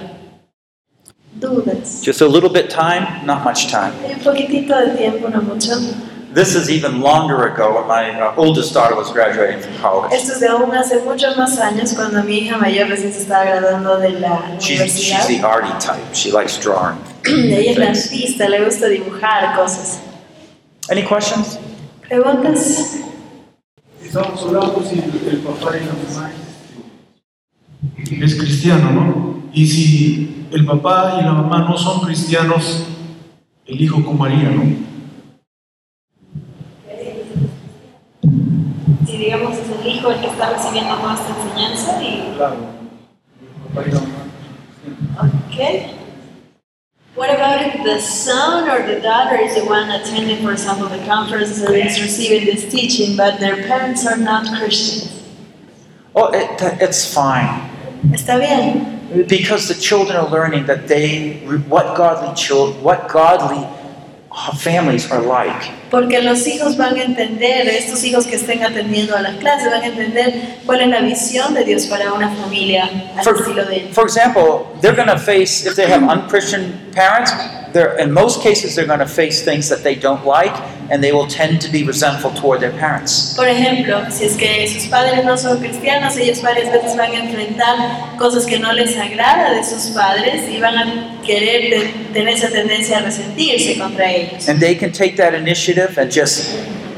Dudas. 1.40 2.02
Just 2.04 2.22
a 2.22 2.28
little 2.28 2.50
bit 2.50 2.70
time, 2.70 3.26
not 3.26 3.46
much 3.46 3.72
time. 3.72 3.94
Un 4.04 4.20
poquitito 4.20 4.76
de 4.78 4.98
tiempo, 4.98 5.30
no 5.30 5.42
mucho. 5.42 5.72
This 6.32 6.54
is 6.54 6.70
even 6.70 7.02
longer 7.02 7.48
ago 7.48 7.76
when 7.80 7.88
my 7.88 8.12
uh, 8.12 8.36
oldest 8.38 8.74
daughter 8.74 8.96
was 8.96 9.12
graduating 9.12 9.62
from 9.62 9.74
college. 9.78 10.14
Esto 10.14 10.34
es 10.34 10.40
de 10.40 10.48
aún 10.48 10.72
hace 10.76 11.04
muchos 11.04 11.36
más 11.38 11.58
años 11.60 11.94
cuando 11.96 12.24
mi 12.24 12.38
hija 12.38 12.58
mayor 12.58 12.88
recién 12.88 13.12
se 13.12 13.22
estaba 13.22 13.46
graduando 13.46 13.98
de 13.98 14.12
la 14.20 14.58
She's, 14.60 14.80
universidad. 14.80 15.28
she's 15.28 15.42
the 15.42 15.48
arty 15.48 15.72
type. 15.80 16.14
She 16.14 16.32
likes 16.32 16.60
drawing. 16.60 17.00
Ella 17.26 17.72
es 17.72 17.78
la 17.78 17.88
artista, 17.88 18.48
le 18.48 18.64
gusta 18.64 18.88
dibujar 18.88 19.56
cosas. 19.56 20.00
Any 20.92 21.04
questions? 21.04 21.58
¿Preguntas? 22.08 22.98
Estamos 24.04 24.42
hablando 24.44 24.84
si 24.84 25.00
el 25.00 25.40
papá 25.40 25.78
y 25.78 25.86
la 25.86 25.94
mamá 25.94 26.32
es 28.24 28.36
cristiano, 28.36 28.92
¿no? 28.92 29.44
Y 29.54 29.66
si 29.68 30.46
el 30.52 30.64
papá 30.66 31.18
y 31.22 31.24
la 31.24 31.32
mamá 31.34 31.68
no 31.68 31.76
son 31.78 32.02
cristianos, 32.02 32.84
el 33.66 33.82
hijo 33.82 34.04
cómo 34.04 34.26
haría, 34.26 34.50
¿no? 34.50 34.64
Digamos 39.20 39.58
es 39.58 39.70
el 39.70 39.86
hijo 39.86 40.12
el 40.12 40.22
que 40.22 40.28
está 40.28 40.50
recibiendo 40.50 40.96
enseñanza 40.96 42.02
y... 42.02 42.34
Claro. 42.36 42.56
Okay. 45.48 45.94
What 47.16 47.30
about 47.30 47.62
if 47.62 47.84
the 47.84 48.00
son 48.00 48.70
or 48.70 48.88
the 48.88 49.02
daughter 49.02 49.36
is 49.36 49.56
the 49.56 49.66
one 49.66 49.92
attending, 49.92 50.42
for 50.42 50.54
example, 50.54 50.88
the 50.88 51.04
conference 51.06 51.62
and 51.62 51.76
is 51.76 52.02
receiving 52.02 52.46
this 52.46 52.72
teaching, 52.72 53.18
but 53.18 53.40
their 53.40 53.58
parents 53.68 54.08
are 54.08 54.16
not 54.16 54.48
Christians? 54.58 55.22
Oh, 56.16 56.32
it, 56.32 56.50
it's 56.82 57.14
fine. 57.14 57.70
Está 58.12 58.40
bien, 58.40 59.28
Because 59.28 59.68
the 59.68 59.76
children 59.76 60.16
are 60.16 60.30
learning 60.30 60.66
that 60.68 60.88
they, 60.88 61.40
what 61.68 61.98
godly 61.98 62.34
children, 62.36 62.82
what 62.82 63.10
godly 63.10 63.68
families 64.58 65.12
are 65.12 65.22
like. 65.22 65.79
Porque 65.90 66.22
los 66.22 66.46
hijos 66.48 66.78
van 66.78 66.96
a 66.98 67.04
entender, 67.04 67.68
estos 67.68 68.04
hijos 68.04 68.26
que 68.26 68.36
estén 68.36 68.64
atendiendo 68.64 69.16
a 69.16 69.22
las 69.22 69.36
clases 69.38 69.72
van 69.72 69.82
a 69.82 69.88
entender 69.88 70.34
cuál 70.66 70.82
es 70.82 70.88
la 70.88 71.02
visión 71.02 71.54
de 71.54 71.64
Dios 71.64 71.86
para 71.88 72.14
una 72.14 72.30
familia 72.30 72.90
al 73.18 73.24
For, 73.24 73.36
estilo 73.38 73.66
de 73.66 73.76
ellos. 73.78 73.94
for 73.94 74.06
example, 74.06 74.68
they're 74.82 74.96
going 74.96 75.08
to 75.10 75.18
face, 75.18 75.66
if 75.66 75.76
they 75.76 75.88
have 75.88 76.04
unchristian 76.04 76.74
parents, 76.94 77.32
they're, 77.74 77.98
in 78.00 78.12
most 78.12 78.42
cases, 78.42 78.76
they're 78.76 78.88
going 78.88 79.00
to 79.00 79.08
face 79.08 79.44
things 79.44 79.70
that 79.70 79.84
they 79.84 79.96
don't 79.96 80.26
like, 80.26 80.56
and 80.92 81.04
they 81.04 81.12
will 81.12 81.28
tend 81.28 81.62
to 81.62 81.70
be 81.70 81.84
resentful 81.84 82.32
toward 82.32 82.60
their 82.62 82.72
parents. 82.72 83.36
Por 83.36 83.48
ejemplo, 83.48 84.10
si 84.10 84.26
es 84.26 84.36
que 84.36 84.68
sus 84.68 84.88
padres 84.88 85.24
no 85.24 85.38
son 85.38 85.60
cristianos, 85.60 86.18
ellos 86.18 86.42
varias 86.42 86.72
veces 86.72 86.98
van 86.98 87.12
a 87.12 87.20
enfrentar 87.20 88.18
cosas 88.18 88.46
que 88.46 88.58
no 88.58 88.74
les 88.74 88.98
agrada 88.98 89.54
de 89.54 89.64
sus 89.64 89.92
padres 89.92 90.50
y 90.50 90.60
van 90.60 90.78
a 90.78 91.22
querer 91.24 91.92
tener 92.12 92.34
esa 92.34 92.50
tendencia 92.50 92.98
a 92.98 93.02
resentirse 93.02 93.78
contra 93.78 94.12
ellos. 94.12 94.50
And 94.50 94.60
they 94.60 94.76
can 94.76 94.92
take 94.92 95.16
that 95.18 95.36
initiative 95.36 95.79
and 95.98 96.12
just 96.12 96.50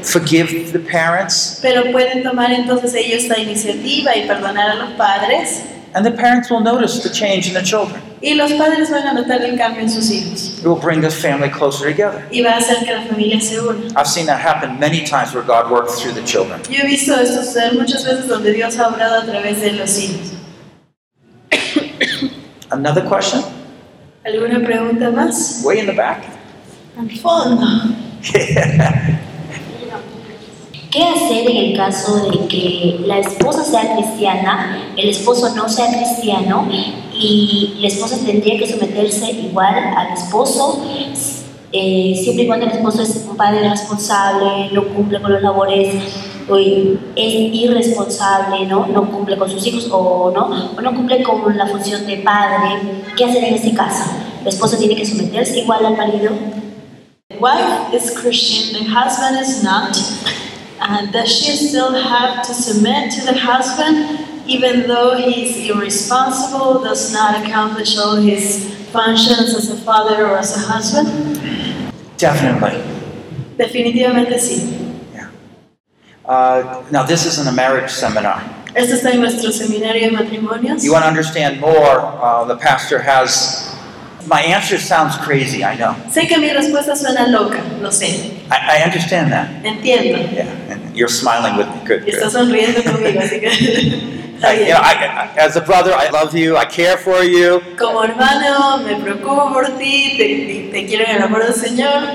forgive 0.02 0.72
the 0.72 0.78
parents, 0.80 1.58
Pero 1.62 1.90
pueden 1.92 2.22
tomar 2.22 2.50
entonces 2.50 2.94
ellos 2.94 3.24
la 3.28 3.38
iniciativa 3.38 4.16
y 4.16 4.26
perdonar 4.26 4.70
a 4.70 4.74
los 4.74 4.90
padres 4.94 5.62
and 5.94 6.04
the 6.06 6.10
parents 6.10 6.50
will 6.50 6.60
notice 6.62 7.02
the 7.02 7.10
change 7.10 7.46
in 7.46 7.54
the 7.54 7.62
children. 7.62 8.00
y 8.22 8.34
los 8.34 8.52
padres 8.54 8.88
van 8.90 9.06
a 9.06 9.12
notar 9.14 9.42
el 9.42 9.56
cambio 9.58 9.82
en 9.82 9.90
sus 9.90 10.10
hijos 10.10 10.58
It 10.58 10.64
will 10.66 10.76
bring 10.80 11.00
the 11.00 11.10
family 11.10 11.50
closer 11.50 11.86
together. 11.88 12.24
y 12.30 12.40
va 12.42 12.52
a 12.54 12.56
hacer 12.58 12.78
que 12.84 12.92
la 12.92 13.02
familia 13.02 13.40
se 13.40 13.60
una. 13.60 13.86
I've 13.96 14.06
seen 14.08 14.26
that 14.26 14.40
happen 14.40 14.78
many 14.80 15.04
times 15.04 15.34
where 15.34 15.44
God 15.44 15.70
works 15.70 16.00
through 16.00 16.14
the 16.14 16.24
children. 16.24 16.60
Yo 16.70 16.82
he 16.82 16.86
visto 16.86 17.14
esto 17.14 17.42
suceder 17.42 17.74
muchas 17.74 18.04
veces 18.04 18.26
donde 18.28 18.52
Dios 18.52 18.78
ha 18.78 18.88
obrado 18.88 19.20
a 19.20 19.24
través 19.24 19.60
de 19.60 19.72
los 19.72 19.98
hijos. 19.98 20.32
Another 22.70 23.02
question? 23.04 23.42
¿Alguna 24.24 24.60
pregunta 24.64 25.10
más? 25.10 25.62
Way 25.64 25.80
in 25.80 25.86
the 25.86 25.92
back. 25.92 26.24
Al 26.98 27.10
fondo. 27.10 27.66
¿Qué 30.90 31.02
hacer 31.02 31.50
en 31.50 31.56
el 31.56 31.76
caso 31.76 32.30
de 32.30 32.46
que 32.46 33.00
la 33.06 33.18
esposa 33.18 33.64
sea 33.64 33.94
cristiana, 33.96 34.92
el 34.96 35.08
esposo 35.08 35.54
no 35.56 35.68
sea 35.68 35.88
cristiano 35.88 36.68
y 37.18 37.74
la 37.80 37.88
esposa 37.88 38.18
tendría 38.24 38.58
que 38.58 38.66
someterse 38.66 39.32
igual 39.32 39.74
al 39.74 40.12
esposo, 40.12 40.84
eh, 41.72 42.14
siempre 42.22 42.44
y 42.44 42.46
cuando 42.46 42.66
el 42.66 42.72
esposo 42.72 43.02
es 43.02 43.24
un 43.28 43.36
padre 43.36 43.68
responsable, 43.70 44.68
no 44.72 44.86
cumple 44.88 45.22
con 45.22 45.32
los 45.32 45.42
labores, 45.42 45.94
es 45.96 47.04
irresponsable, 47.16 48.66
¿no? 48.66 48.86
no 48.86 49.10
cumple 49.10 49.38
con 49.38 49.48
sus 49.48 49.66
hijos 49.66 49.88
o 49.90 50.30
no, 50.30 50.74
o 50.76 50.80
no 50.80 50.94
cumple 50.94 51.22
con 51.22 51.56
la 51.56 51.66
función 51.66 52.06
de 52.06 52.18
padre? 52.18 52.80
¿Qué 53.16 53.24
hacer 53.24 53.42
en 53.44 53.54
ese 53.54 53.72
caso? 53.72 54.04
¿La 54.44 54.50
esposa 54.50 54.76
tiene 54.76 54.94
que 54.94 55.06
someterse 55.06 55.60
igual 55.60 55.86
al 55.86 55.96
marido? 55.96 56.32
The 57.32 57.38
wife 57.38 57.94
is 57.94 58.16
Christian, 58.18 58.84
the 58.84 58.90
husband 58.90 59.38
is 59.38 59.62
not. 59.62 59.96
And 60.80 61.12
does 61.12 61.30
she 61.30 61.56
still 61.56 61.92
have 61.92 62.44
to 62.46 62.54
submit 62.54 63.12
to 63.12 63.24
the 63.24 63.38
husband 63.38 64.28
even 64.46 64.88
though 64.88 65.16
he's 65.16 65.70
irresponsible, 65.70 66.82
does 66.82 67.12
not 67.12 67.46
accomplish 67.46 67.96
all 67.96 68.16
his 68.16 68.74
functions 68.90 69.54
as 69.54 69.70
a 69.70 69.76
father 69.76 70.26
or 70.26 70.36
as 70.36 70.56
a 70.56 70.60
husband? 70.60 71.06
Definitely. 72.16 72.82
Definitivamente 73.56 74.38
sí. 74.38 74.78
Uh, 76.24 76.84
now, 76.90 77.02
this 77.02 77.26
isn't 77.26 77.48
a 77.48 77.52
marriage 77.52 77.90
seminar. 77.90 78.42
Esto 78.74 78.94
está 78.94 79.12
en 79.12 79.20
nuestro 79.20 79.50
seminario 79.50 80.10
de 80.10 80.16
matrimonios. 80.16 80.84
You 80.84 80.92
want 80.92 81.04
to 81.04 81.08
understand 81.08 81.60
more, 81.60 82.00
uh, 82.00 82.44
the 82.44 82.56
pastor 82.56 82.98
has. 82.98 83.71
My 84.26 84.40
answer 84.42 84.78
sounds 84.78 85.16
crazy, 85.16 85.64
I 85.64 85.76
know. 85.76 85.94
Sé 86.10 86.28
que 86.28 86.38
mi 86.38 86.48
respuesta 86.50 86.94
suena 86.94 87.26
loca, 87.28 87.58
lo 87.80 87.90
sé, 87.90 88.06
I, 88.50 88.78
I 88.78 88.82
understand 88.84 89.32
that. 89.32 89.48
entiendo. 89.64 90.18
Yeah, 90.32 90.46
and 90.70 90.96
you're 90.96 91.08
smiling 91.08 91.56
with 91.56 91.66
me. 91.66 91.80
Good, 91.84 92.06
Y 92.06 92.10
está 92.10 92.30
sonriendo 92.30 92.82
conmigo, 92.84 93.20
así 93.20 93.40
que 93.40 93.48
I, 94.44 94.58
you 94.60 94.66
know, 94.72 94.80
I, 94.80 94.94
I- 94.94 95.38
as 95.38 95.56
a 95.56 95.60
brother, 95.60 95.92
I 95.92 96.08
love 96.10 96.34
you, 96.34 96.56
I 96.56 96.64
care 96.66 96.96
for 96.96 97.22
you, 97.24 97.60
Como 97.78 98.02
hermano, 98.04 98.78
me 98.84 98.94
preocupo 98.96 99.52
por 99.52 99.66
ti, 99.78 100.14
te, 100.16 100.70
te 100.72 100.86
quiero 100.86 101.04
en 101.04 101.16
el 101.16 101.22
amor 101.22 101.42
del 101.44 101.54
Señor, 101.54 102.14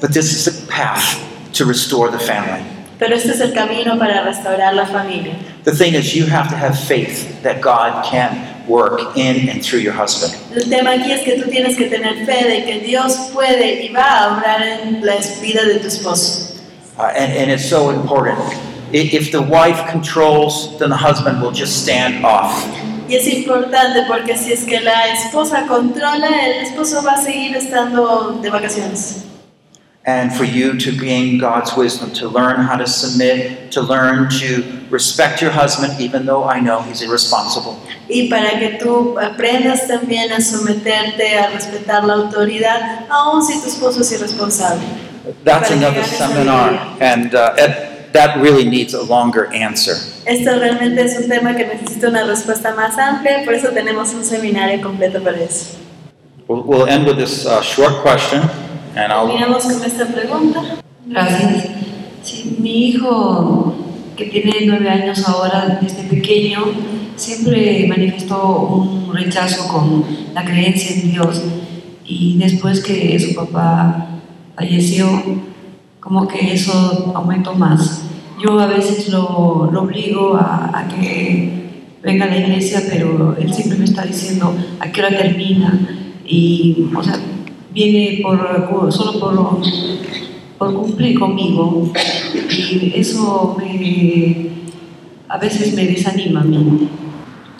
but 0.00 0.10
this 0.12 0.32
is 0.32 0.44
the 0.46 0.66
path 0.72 1.18
to 1.52 1.64
restore 1.66 2.10
the 2.10 2.18
family. 2.18 2.62
pero 2.98 3.14
este 3.16 3.32
es 3.32 3.40
el 3.40 3.52
camino 3.52 3.98
para 3.98 4.22
restaurar 4.22 4.74
la 4.74 4.86
familia. 4.86 5.34
The 5.64 5.72
thing 5.72 5.94
is, 5.94 6.14
you 6.14 6.24
have 6.26 6.48
to 6.50 6.56
have 6.56 6.78
faith 6.78 7.42
that 7.42 7.60
God 7.60 8.04
can 8.04 8.36
work 8.68 9.16
in 9.16 9.48
and 9.48 9.62
through 9.62 9.80
your 9.80 9.92
husband. 9.92 10.34
El 10.54 10.68
tema 10.68 10.92
aquí 10.92 11.12
es 11.12 11.22
que 11.22 11.40
tú 11.40 11.50
tienes 11.50 11.76
que 11.76 11.86
tener 11.86 12.24
fe 12.26 12.44
de 12.48 12.64
que 12.64 12.80
Dios 12.80 13.30
puede 13.32 13.84
y 13.84 13.88
va 13.88 14.24
a 14.24 14.36
obrar 14.36 14.62
en 14.62 15.04
la 15.04 15.16
vida 15.40 15.64
de 15.64 15.78
tu 15.78 15.88
esposo. 15.88 16.60
Uh, 16.98 17.04
and, 17.16 17.32
and 17.32 17.50
it's 17.50 17.68
so 17.68 17.90
important. 17.90 18.38
If 18.92 19.32
the 19.32 19.40
wife 19.40 19.90
controls, 19.90 20.78
then 20.78 20.90
the 20.90 20.96
husband 20.96 21.40
will 21.40 21.52
just 21.52 21.82
stand 21.82 22.24
off. 22.24 22.52
Y 23.08 23.16
es 23.16 23.26
importante 23.26 24.04
porque 24.06 24.36
si 24.36 24.52
es 24.52 24.64
que 24.64 24.80
la 24.80 25.08
esposa 25.12 25.66
controla, 25.66 26.28
el 26.46 26.64
esposo 26.64 27.02
va 27.02 27.12
a 27.12 27.22
seguir 27.22 27.56
estando 27.56 28.38
de 28.40 28.50
vacaciones. 28.50 29.24
And 30.04 30.32
for 30.32 30.42
you 30.42 30.76
to 30.78 30.90
gain 30.90 31.38
God's 31.38 31.76
wisdom, 31.76 32.10
to 32.14 32.28
learn 32.28 32.56
how 32.56 32.76
to 32.76 32.88
submit, 32.88 33.70
to 33.70 33.80
learn 33.80 34.28
to 34.40 34.64
respect 34.90 35.40
your 35.40 35.52
husband, 35.52 36.00
even 36.00 36.26
though 36.26 36.42
I 36.42 36.58
know 36.58 36.82
he's 36.82 37.02
irresponsible. 37.02 37.78
Y 38.08 38.28
para 38.28 38.58
que 38.58 38.78
tú 38.82 39.16
aprendas 39.20 39.86
también 39.86 40.32
a 40.32 40.40
someterte, 40.40 41.38
a 41.38 41.50
respetar 41.50 42.02
la 42.04 42.14
autoridad, 42.14 43.06
aun 43.10 43.44
si 43.44 43.60
tu 43.60 43.68
esposo 43.68 44.00
es 44.00 44.10
irresponsable. 44.10 44.82
That's 45.44 45.70
another 45.70 46.00
llegar 46.00 46.10
a 46.10 46.14
esa 46.14 46.28
seminar, 46.28 46.96
and 47.00 47.34
uh, 47.36 47.54
it, 47.56 48.12
that 48.12 48.42
really 48.42 48.64
needs 48.64 48.94
a 48.94 49.02
longer 49.02 49.46
answer. 49.54 49.94
Esto 50.26 50.58
realmente 50.58 51.00
es 51.04 51.16
un 51.16 51.28
tema 51.28 51.54
que 51.54 51.64
necesita 51.64 52.08
una 52.08 52.24
respuesta 52.24 52.74
más 52.74 52.98
amplia, 52.98 53.44
por 53.44 53.54
eso 53.54 53.68
tenemos 53.68 54.12
un 54.14 54.24
seminario 54.24 54.82
completo 54.82 55.22
para 55.22 55.38
eso. 55.38 55.76
We'll, 56.48 56.64
we'll 56.64 56.88
end 56.88 57.06
with 57.06 57.18
this 57.18 57.46
uh, 57.46 57.62
short 57.62 58.02
question. 58.02 58.42
Terminamos 58.94 59.64
con 59.64 59.84
esta 59.84 60.06
pregunta. 60.06 60.60
Gracias. 61.06 61.66
Sí, 62.22 62.56
mi 62.60 62.88
hijo, 62.88 63.74
que 64.16 64.26
tiene 64.26 64.52
nueve 64.66 64.88
años 64.88 65.26
ahora, 65.26 65.78
desde 65.80 66.04
pequeño, 66.04 66.60
siempre 67.16 67.86
manifestó 67.88 68.58
un 68.60 69.14
rechazo 69.14 69.66
con 69.68 70.04
la 70.34 70.44
creencia 70.44 70.94
en 70.96 71.10
Dios. 71.10 71.42
Y 72.04 72.36
después 72.38 72.80
que 72.80 73.18
su 73.18 73.34
papá 73.34 74.20
falleció, 74.56 75.08
como 75.98 76.28
que 76.28 76.52
eso 76.52 77.12
aumentó 77.14 77.54
más. 77.54 78.02
Yo 78.44 78.60
a 78.60 78.66
veces 78.66 79.08
lo, 79.08 79.70
lo 79.72 79.82
obligo 79.82 80.36
a, 80.36 80.70
a 80.74 80.88
que 80.88 81.62
venga 82.02 82.26
a 82.26 82.28
la 82.28 82.36
iglesia, 82.36 82.82
pero 82.90 83.36
él 83.38 83.52
siempre 83.54 83.78
me 83.78 83.84
está 83.84 84.04
diciendo 84.04 84.54
a 84.80 84.90
qué 84.90 85.00
hora 85.00 85.16
termina. 85.16 85.80
Y, 86.26 86.88
o 86.94 87.02
sea, 87.02 87.18
viene 87.72 88.20
por, 88.22 88.92
solo 88.92 89.18
por 89.18 89.62
por 90.62 90.74
cumplir 90.74 91.18
conmigo 91.18 91.92
y 92.50 92.92
eso 92.94 93.56
me, 93.58 94.50
a 95.28 95.36
veces 95.36 95.74
me 95.74 95.86
desanima 95.86 96.40
a 96.40 96.44
mí. 96.44 96.88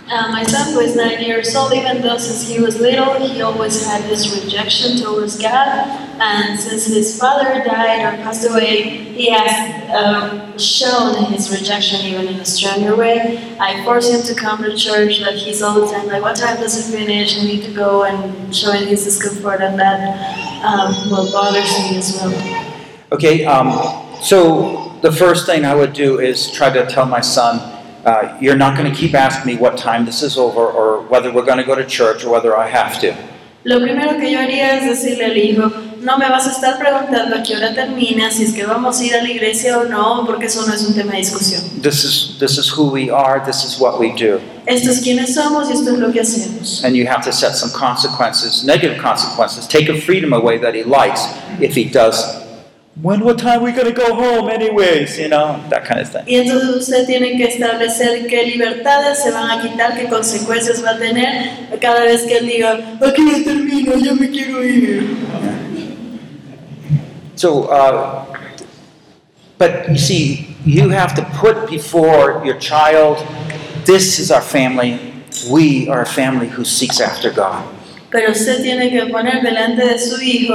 Uh, 0.09 0.31
my 0.31 0.45
son 0.45 0.77
was 0.77 0.95
nine 0.95 1.21
years 1.21 1.57
old, 1.57 1.73
even 1.73 2.03
though 2.03 2.19
since 2.19 2.47
he 2.47 2.61
was 2.61 2.79
little, 2.79 3.15
he 3.15 3.41
always 3.41 3.85
had 3.87 4.03
this 4.05 4.31
rejection 4.37 4.99
towards 4.99 5.37
God. 5.37 5.89
And 6.25 6.59
since 6.59 6.87
his 6.87 7.19
father 7.19 7.65
died 7.65 8.01
or 8.07 8.17
passed 8.23 8.49
away, 8.49 8.83
he 8.83 9.29
has 9.31 9.91
um, 9.91 10.57
shown 10.57 11.25
his 11.33 11.51
rejection 11.51 12.01
even 12.07 12.29
in 12.29 12.37
a 12.37 12.45
stronger 12.45 12.95
way. 12.95 13.57
I 13.59 13.83
force 13.85 14.09
him 14.09 14.23
to 14.23 14.41
come 14.41 14.63
to 14.63 14.77
church, 14.77 15.19
like 15.21 15.35
he's 15.35 15.63
all 15.63 15.81
the 15.81 15.93
time 15.93 16.07
like, 16.07 16.23
what 16.23 16.37
time 16.37 16.59
does 16.59 16.79
it 16.79 16.97
finish? 16.97 17.37
I 17.37 17.43
need 17.43 17.65
to 17.65 17.73
go, 17.75 18.05
and 18.05 18.55
showing 18.55 18.87
his 18.87 19.03
discomfort, 19.03 19.63
and 19.63 19.77
that 19.81 19.99
um, 20.65 20.95
well 21.11 21.31
bothers 21.33 21.73
me 21.91 21.97
as 21.97 22.17
well. 22.17 22.33
Okay, 23.11 23.45
um, 23.45 23.69
so 24.23 24.97
the 25.03 25.11
first 25.11 25.45
thing 25.45 25.65
I 25.65 25.75
would 25.75 25.93
do 25.93 26.21
is 26.21 26.53
try 26.53 26.71
to 26.71 26.87
tell 26.87 27.05
my 27.05 27.21
son 27.21 27.59
uh, 28.05 28.39
you're 28.41 28.57
not 28.57 28.79
going 28.79 28.89
to 28.89 28.97
keep 28.97 29.15
asking 29.15 29.55
me 29.55 29.61
what 29.61 29.77
time 29.77 30.05
this 30.05 30.23
is 30.23 30.39
over 30.39 30.61
or 30.61 31.03
whether 31.03 31.33
we're 31.33 31.45
going 31.45 31.59
to 31.59 31.65
go 31.65 31.75
to 31.75 31.85
church 31.85 32.25
or 32.25 32.31
whether 32.31 32.57
I 32.57 32.69
have 32.69 33.01
to. 33.01 33.13
Lo 33.65 33.79
primero 33.81 34.19
que 34.19 34.29
yo 34.29 34.39
haría 34.41 34.79
es 34.79 34.87
decirle 34.87 35.27
al 35.27 35.37
hijo, 35.37 35.73
no 36.03 36.19
me 36.19 36.29
vas 36.29 36.47
a 36.47 36.51
estar 36.51 36.79
preguntando 36.79 37.37
a 37.37 37.43
qué 37.43 37.57
hora 37.57 37.75
termina, 37.75 38.31
si 38.31 38.45
es 38.45 38.53
que 38.53 38.65
vamos 38.67 39.01
a 39.01 39.05
ir 39.05 39.15
a 39.15 39.23
la 39.23 39.31
iglesia 39.31 39.79
o 39.79 39.85
no, 39.85 40.25
porque 40.27 40.47
eso 40.47 40.67
no 40.67 40.75
es 40.75 40.83
un 40.83 40.95
tema 40.95 41.13
de 41.13 41.19
discusión. 41.19 41.63
This 41.81 42.05
is, 42.05 42.37
this 42.39 42.59
is 42.59 42.69
who 42.77 42.91
we 42.91 43.11
are, 43.11 43.41
this 43.45 43.65
is 43.65 43.79
what 43.81 43.99
we 43.99 44.13
do. 44.13 44.41
Esto 44.67 44.91
es 44.91 45.01
quienes 45.01 45.35
somos 45.35 45.71
y 45.71 45.75
esto 45.75 45.93
es 45.93 45.99
lo 45.99 46.13
que 46.13 46.21
hacemos. 46.21 46.85
And 46.85 46.97
you 46.97 47.07
have 47.07 47.25
to 47.25 47.33
set 47.33 47.55
some 47.55 47.73
consequences, 47.73 48.65
negative 48.65 49.01
consequences. 49.01 49.67
Take 49.67 49.89
a 49.89 50.01
freedom 50.01 50.33
away 50.33 50.59
that 50.59 50.75
he 50.75 50.83
likes 50.83 51.27
if 51.61 51.75
he 51.75 51.85
does. 51.85 52.43
When, 53.01 53.25
what 53.25 53.39
time 53.39 53.63
we 53.63 53.73
going 53.73 53.87
to 53.87 53.93
go 53.93 54.15
home 54.15 54.51
anyways? 54.51 55.19
You 55.19 55.29
know, 55.29 55.59
that 55.71 55.87
kind 55.87 55.99
of 55.99 56.11
thing. 56.11 56.25
Y 56.27 56.37
entonces 56.37 56.77
usted 56.77 57.07
tiene 57.07 57.39
que 57.39 57.45
establecer 57.45 58.27
qué 58.27 58.45
libertades 58.45 59.23
se 59.23 59.31
van 59.31 59.51
a 59.51 59.63
quitar, 59.63 59.97
qué 59.97 60.09
consecuencias 60.09 60.85
va 60.85 60.91
a 60.91 60.99
tener 60.99 61.79
cada 61.81 62.03
vez 62.03 62.25
que 62.25 62.37
él 62.37 62.47
diga, 62.47 62.79
aquí 63.01 63.25
ya 63.25 63.45
termino, 63.45 63.97
ya 63.97 64.13
me 64.13 64.29
quiero 64.29 64.63
ir. 64.63 65.17
So, 67.43 67.65
uh, 67.65 68.25
but 69.59 69.89
you 69.89 69.99
see, 69.99 70.55
you 70.65 70.91
have 70.91 71.17
to 71.17 71.25
put 71.43 71.69
before 71.69 72.41
your 72.47 72.57
child, 72.61 73.19
this 73.85 74.21
is 74.21 74.31
our 74.31 74.41
family. 74.41 75.01
We 75.51 75.89
are 75.89 76.03
a 76.03 76.07
family 76.07 76.47
who 76.47 76.65
seeks 76.65 77.01
after 77.01 77.33
God. 77.33 77.67
Pero 78.13 78.31
usted 78.31 78.63
tiene 78.63 78.91
que 78.91 79.11
poner 79.11 79.43
delante 79.43 79.85
de 79.85 79.99
su 79.99 80.23
hijo, 80.23 80.55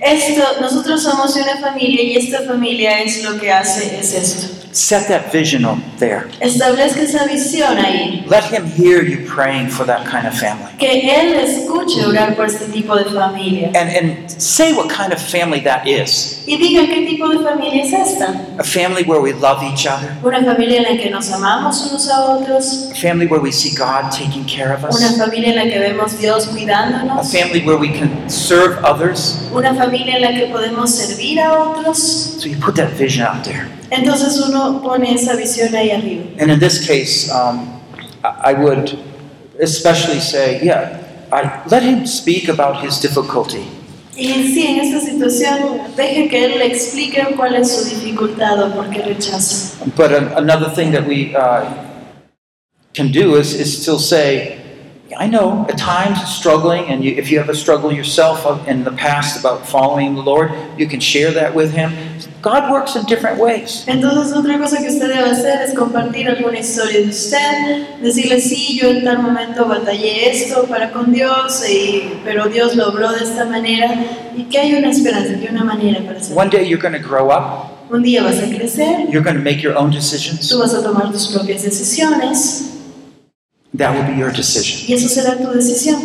esto, 0.00 0.60
nosotros 0.60 1.02
somos 1.02 1.34
una 1.34 1.56
familia 1.56 2.04
y 2.04 2.14
esta 2.14 2.42
familia 2.46 3.00
es 3.00 3.24
lo 3.24 3.36
que 3.36 3.50
hace, 3.50 3.98
es 3.98 4.14
esto. 4.14 4.59
Set 4.72 5.08
that 5.08 5.32
vision 5.32 5.64
up 5.64 5.78
there. 5.98 6.30
Establezca 6.40 7.02
esa 7.02 7.26
visión 7.26 7.76
ahí. 7.76 8.24
Let 8.28 8.44
him 8.44 8.64
hear 8.64 9.02
you 9.02 9.26
praying 9.26 9.68
for 9.68 9.84
that 9.84 10.06
kind 10.06 10.28
of 10.28 10.34
family. 10.38 10.70
Que 10.78 11.10
él 11.10 11.34
escuche 11.34 12.06
orar 12.06 12.36
por 12.36 12.46
este 12.46 12.70
tipo 12.72 12.94
de 12.94 13.06
familia. 13.06 13.72
And, 13.74 13.90
and 13.90 14.30
say 14.30 14.72
what 14.72 14.88
kind 14.88 15.12
of 15.12 15.20
family 15.20 15.60
that 15.62 15.88
is. 15.88 16.44
Y 16.46 16.56
diga 16.56 16.86
qué 16.86 17.04
tipo 17.04 17.28
de 17.28 17.40
familia 17.40 17.82
es 17.82 17.92
esta. 17.92 18.46
A 18.60 18.62
family 18.62 19.02
where 19.02 19.20
we 19.20 19.32
love 19.32 19.60
each 19.64 19.88
other. 19.88 20.16
Una 20.22 20.40
familia 20.44 20.78
en 20.78 20.82
la 20.84 21.02
que 21.02 21.10
nos 21.10 21.32
amamos 21.32 21.84
unos 21.90 22.08
a 22.08 22.20
otros. 22.20 22.90
A 22.92 22.94
family 22.94 23.26
where 23.26 23.42
we 23.42 23.50
see 23.50 23.74
God 23.76 24.12
taking 24.12 24.44
care 24.44 24.72
of 24.72 24.84
us. 24.84 25.00
Una 25.00 25.12
familia 25.18 25.50
en 25.50 25.56
la 25.56 25.64
que 25.64 25.80
vemos 25.80 26.16
Dios 26.20 26.46
A 26.46 27.24
family 27.24 27.64
where 27.64 27.76
we 27.76 27.88
can 27.88 28.30
serve 28.30 28.78
others. 28.84 29.48
Una 29.52 29.74
familia 29.74 30.14
en 30.14 30.22
la 30.22 30.32
que 30.32 30.46
podemos 30.46 30.94
servir 30.94 31.40
a 31.40 31.58
otros. 31.58 31.98
So 32.38 32.48
you 32.48 32.56
put 32.56 32.76
that 32.76 32.92
vision 32.92 33.26
out 33.26 33.44
there. 33.44 33.66
Entonces 33.90 34.38
uno 34.38 34.80
pone 34.82 35.14
esa 35.14 35.34
visión 35.34 35.74
ahí 35.74 35.90
arriba. 35.90 36.24
And 36.38 36.50
in 36.50 36.58
this 36.58 36.86
case, 36.86 37.30
um, 37.30 37.80
I 38.22 38.54
would 38.54 38.98
especially 39.60 40.20
say, 40.20 40.60
yeah, 40.62 40.98
I, 41.32 41.62
let 41.68 41.82
him 41.82 42.06
speak 42.06 42.48
about 42.48 42.84
his 42.84 43.00
difficulty. 43.00 43.64
Y 44.16 44.52
sí, 44.52 44.66
en 44.66 44.80
esta 44.80 45.00
situación, 45.00 45.80
deje 45.96 46.28
que 46.28 46.44
él 46.44 46.58
le 46.58 46.66
explique 46.66 47.34
cuál 47.36 47.54
es 47.54 47.72
su 47.72 47.88
dificultad 47.88 48.62
o 48.62 48.74
por 48.74 48.90
qué 48.90 49.02
rechaza. 49.02 49.78
But 49.96 50.12
another 50.36 50.68
thing 50.70 50.92
that 50.92 51.06
we 51.06 51.34
uh, 51.34 51.64
can 52.92 53.10
do 53.12 53.36
is, 53.36 53.54
is 53.54 53.80
still 53.80 53.98
say, 53.98 54.59
I 55.22 55.26
know 55.28 55.66
at 55.68 55.76
times 55.76 56.18
struggling, 56.34 56.88
and 56.88 57.04
you, 57.04 57.12
if 57.12 57.30
you 57.30 57.38
have 57.38 57.50
a 57.50 57.54
struggle 57.54 57.92
yourself 57.92 58.46
in 58.66 58.84
the 58.84 58.90
past 58.92 59.38
about 59.38 59.66
following 59.68 60.14
the 60.14 60.22
Lord, 60.22 60.50
you 60.78 60.88
can 60.88 60.98
share 60.98 61.30
that 61.32 61.54
with 61.54 61.72
Him. 61.74 61.92
God 62.40 62.70
works 62.72 62.96
in 62.96 63.04
different 63.04 63.38
ways. 63.38 63.84
Entonces 63.86 64.32
otra 64.34 64.56
cosa 64.58 64.78
que 64.78 64.88
usted 64.88 65.08
debe 65.10 65.28
hacer 65.28 65.60
es 65.60 65.74
compartir 65.74 66.26
alguna 66.26 66.58
historia 66.58 67.00
de 67.02 67.08
usted, 67.10 68.00
decirle, 68.00 68.40
sí, 68.40 68.78
yo 68.80 68.88
en 68.88 69.04
tal 69.04 69.18
momento 69.20 69.66
batallé 69.66 70.30
esto 70.30 70.64
para 70.64 70.90
con 70.90 71.12
Dios, 71.12 71.68
y- 71.68 72.14
pero 72.24 72.48
Dios 72.48 72.74
lo 72.76 72.88
obró 72.88 73.12
de 73.12 73.22
esta 73.24 73.44
manera, 73.44 73.92
y 74.34 74.44
que 74.44 74.58
hay 74.58 74.72
una 74.74 74.88
esperanza, 74.90 75.34
que 75.38 75.48
hay 75.48 75.54
una 75.54 75.64
manera 75.64 76.00
para 76.00 76.18
hacerlo. 76.18 76.40
One 76.40 76.48
day 76.48 76.66
you're 76.66 76.80
going 76.80 76.94
to 76.98 77.06
grow 77.06 77.28
up, 77.30 77.66
Un 77.90 78.02
día 78.02 78.22
vas 78.22 78.38
a 78.38 78.46
crecer, 78.48 79.06
you're 79.10 79.20
going 79.22 79.36
to 79.36 79.42
make 79.42 79.60
your 79.60 79.76
own 79.76 79.90
decisions. 79.90 80.48
tú 80.48 80.60
vas 80.60 80.72
a 80.72 80.82
tomar 80.82 81.12
tus 81.12 81.28
propias 81.28 81.62
decisiones, 81.62 82.70
That 83.76 83.94
will 83.94 84.06
be 84.12 84.18
your 84.18 84.32
decision. 84.32 84.80
y 84.88 84.94
eso 84.94 85.08
será 85.08 85.36
tu 85.38 85.50
decisión. 85.52 86.00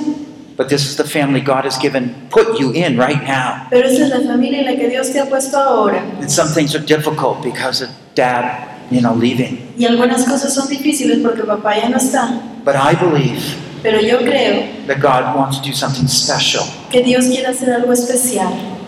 But 0.58 0.70
this 0.70 0.86
is 0.86 0.96
the 0.96 1.04
family 1.04 1.42
God 1.42 1.66
has 1.66 1.78
given, 1.78 2.16
put 2.30 2.60
you 2.60 2.72
in 2.72 2.98
right 2.98 3.22
now. 3.24 3.68
Pero 3.70 3.88
esa 3.90 4.06
es 4.06 4.10
la 4.10 4.22
familia 4.22 4.60
en 4.62 4.66
la 4.66 4.76
que 4.80 4.88
Dios 4.88 5.12
te 5.12 5.20
ha 5.20 5.26
puesto 5.26 5.58
ahora. 5.58 6.02
And 6.22 6.30
some 6.30 6.48
things 6.50 6.74
are 6.76 6.86
difficult 6.86 7.42
because 7.44 7.82
of 7.84 7.90
dad, 8.14 8.68
you 8.90 9.02
know, 9.02 9.14
leaving. 9.14 9.58
Y 9.78 9.86
algunas 9.86 10.24
cosas 10.26 10.54
son 10.54 10.70
difíciles 10.70 11.20
porque 11.22 11.44
papá 11.44 11.76
ya 11.76 11.90
no 11.90 11.98
está. 11.98 12.40
But 12.64 12.76
I 12.76 12.96
believe 12.96 13.42
Pero 13.84 14.00
yo 14.00 14.20
creo 14.20 14.64
that 14.88 15.00
God 15.02 15.36
wants 15.36 15.60
to 15.60 15.68
do 15.68 15.74
something 15.76 16.08
special 16.08 16.64
que 16.90 17.04
Dios 17.04 17.26
quiere 17.28 17.48
hacer 17.48 17.70
algo 17.74 17.92
especial 17.94 18.48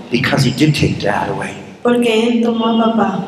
because 0.10 0.44
He 0.48 0.52
did 0.52 0.74
take 0.74 1.00
dad 1.02 1.30
away. 1.30 1.54
porque 1.84 2.28
Él 2.30 2.42
tomó 2.42 2.68
a 2.82 2.92
papá. 2.96 3.26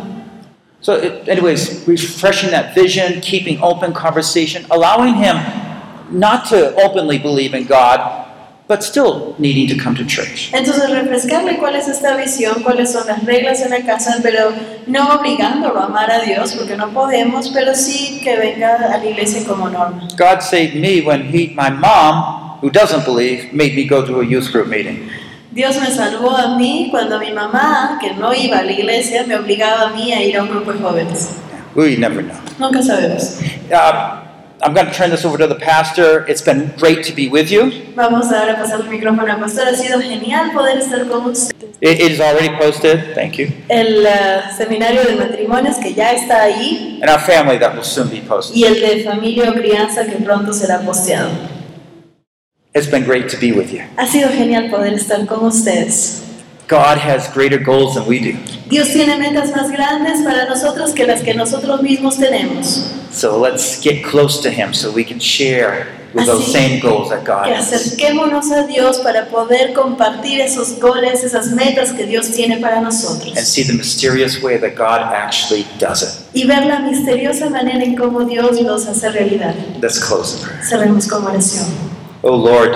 So, 0.82 0.94
it, 0.96 1.28
anyways, 1.28 1.88
refreshing 1.88 2.52
that 2.52 2.74
vision, 2.74 3.20
keeping 3.22 3.62
open 3.62 3.94
conversation, 3.94 4.66
allowing 4.72 5.16
him 5.16 5.38
not 6.12 6.48
to 6.50 6.74
openly 6.76 7.20
believe 7.20 7.54
in 7.54 7.66
God, 7.66 8.28
but 8.70 8.84
still 8.84 9.36
needing 9.40 9.68
to 9.68 9.84
come 9.84 9.96
to 9.96 10.06
church. 10.06 10.52
Entonces 10.54 10.90
refrescarle 10.92 11.58
cuál 11.58 11.76
es 11.76 11.88
esta 11.88 12.16
visión, 12.16 12.62
cuáles 12.62 12.92
son 12.92 13.08
las 13.08 13.26
reglas 13.26 13.62
en 13.62 13.72
la 13.72 13.82
casa, 13.82 14.20
pero 14.22 14.54
no 14.86 15.16
obligándolo 15.16 15.80
a 15.80 15.86
amar 15.86 16.12
a 16.12 16.20
Dios 16.22 16.54
porque 16.54 16.78
no 16.78 16.92
podemos, 16.94 17.50
pero 17.50 17.74
sí 17.74 18.22
que 18.24 18.38
venga 18.38 18.76
a 18.94 18.98
la 19.00 19.06
iglesia 19.06 19.44
como 19.48 19.70
norma. 19.70 20.08
God 20.16 20.42
saved 20.42 20.76
me 20.76 21.02
when 21.02 21.24
he, 21.34 21.48
my 21.56 21.72
mom, 21.72 22.60
who 22.62 22.70
doesn't 22.70 23.06
believe, 23.06 23.52
made 23.54 23.76
me 23.76 23.88
go 23.88 24.06
to 24.06 24.22
a 24.22 24.24
youth 24.24 24.52
group 24.52 24.68
meeting. 24.68 25.10
Dios 25.52 25.78
me 25.82 25.88
salvó 25.88 26.36
a 26.38 26.58
mí 26.58 26.90
cuando 26.92 27.20
mi 27.20 27.32
mamá, 27.32 27.98
que 28.00 28.14
no 28.14 28.34
iba 28.34 28.60
a 28.60 28.64
la 28.64 28.72
iglesia, 28.72 29.24
me 29.26 29.36
obligaba 29.36 29.90
a 29.90 29.94
mí 29.96 30.14
a 30.14 30.22
ir 30.24 30.38
a 30.38 30.44
un 30.44 30.50
grupo 30.50 30.72
de 30.74 30.80
jóvenes. 30.80 31.30
We 31.76 31.98
never 31.98 32.24
know. 32.24 32.38
Nunca 32.60 32.82
sabemos. 32.84 33.40
Uh, 33.72 34.28
I'm 34.62 34.74
going 34.74 34.88
to 34.88 34.94
turn 34.94 35.10
this 35.10 35.24
over 35.26 35.38
to 35.38 35.48
the 35.48 35.56
pastor. 35.56 36.26
It's 36.28 36.42
been 36.42 36.72
great 36.78 37.04
to 37.06 37.14
be 37.14 37.30
with 37.30 37.50
you. 37.50 37.72
Vamos 37.96 38.32
ahora 38.32 38.54
a 38.54 38.58
pasar 38.58 38.82
el 38.82 38.90
micrófono 38.90 39.32
al 39.32 39.40
pastor. 39.40 39.68
Ha 39.68 39.76
sido 39.76 40.00
genial 40.02 40.52
poder 40.52 40.78
estar 40.80 41.08
con 41.08 41.26
ustedes. 41.32 41.78
It, 41.82 42.00
it 42.02 42.12
is 42.12 42.20
already 42.20 42.50
posted. 42.58 43.16
Thank 43.16 43.38
you. 43.40 43.48
El 43.70 44.06
eh, 44.06 44.42
seminario 44.56 45.04
de 45.04 45.16
matrimonios 45.16 45.78
que 45.78 45.94
ya 45.94 46.12
está 46.12 46.44
ahí 46.44 47.00
And 47.02 47.10
our 47.10 47.20
family 47.20 47.58
that 47.60 47.74
will 47.74 47.84
soon 47.84 48.10
be 48.10 48.20
posted. 48.22 48.56
y 48.56 48.66
el 48.66 48.80
de 48.82 49.04
familia 49.04 49.50
o 49.50 49.54
crianza 49.54 50.06
que 50.06 50.18
pronto 50.18 50.52
será 50.54 50.80
posteado. 50.82 51.30
It's 52.74 52.86
been 52.88 53.04
great 53.04 53.30
to 53.30 53.38
be 53.38 53.52
with 53.52 53.72
you. 53.74 53.82
Ha 53.98 54.06
sido 54.06 54.30
genial 54.30 54.70
poder 54.70 54.94
estar 54.94 55.26
con 55.28 55.44
ustedes. 55.46 56.22
God 56.68 57.00
has 57.00 57.28
greater 57.34 57.58
goals 57.58 57.96
than 57.96 58.06
we 58.06 58.20
do. 58.20 58.38
Dios 58.70 58.90
tiene 58.90 59.18
metas 59.18 59.52
más 59.52 59.72
grandes 59.72 60.22
para 60.24 60.46
nosotros 60.48 60.92
que 60.94 61.08
las 61.08 61.24
que 61.24 61.34
nosotros 61.34 61.82
mismos 61.82 62.18
tenemos. 62.20 62.86
So 63.12 63.40
let's 63.40 63.82
get 63.82 64.04
close 64.04 64.40
to 64.44 64.52
Him 64.52 64.76
so 64.76 64.92
we 64.92 65.04
can 65.04 65.20
share 65.20 65.88
with 66.14 66.28
those 66.28 66.46
same 66.52 66.80
goals 66.80 67.10
that 67.10 67.26
God 67.26 67.46
Que 67.46 67.56
has. 67.56 67.74
acerquémonos 67.74 68.52
a 68.52 68.68
Dios 68.68 69.00
para 69.00 69.26
poder 69.30 69.74
compartir 69.74 70.40
esos 70.40 70.80
goles, 70.80 71.24
esas 71.24 71.48
metas 71.54 71.92
que 71.94 72.06
Dios 72.06 72.30
tiene 72.30 72.58
para 72.62 72.76
And 72.78 72.86
nosotros. 72.86 73.34
see 73.40 73.64
the 73.64 73.74
mysterious 73.74 74.44
way 74.44 74.58
that 74.60 74.76
God 74.76 75.02
actually 75.12 75.66
does 75.80 76.04
it. 76.04 76.10
Y 76.36 76.46
ver 76.46 76.68
la 76.68 76.82
misteriosa 76.82 77.50
manera 77.50 77.84
en 77.84 77.96
cómo 77.96 78.26
Dios 78.26 78.62
los 78.62 78.86
hace 78.86 79.10
realidad. 79.10 79.56
Let's 79.82 79.98
close 80.00 80.38
in 80.38 80.44
prayer. 80.44 80.64
Cerremos 80.64 81.08
con 81.08 81.26
oración. 81.26 81.66
Oh 82.22 82.36
Lord, 82.36 82.76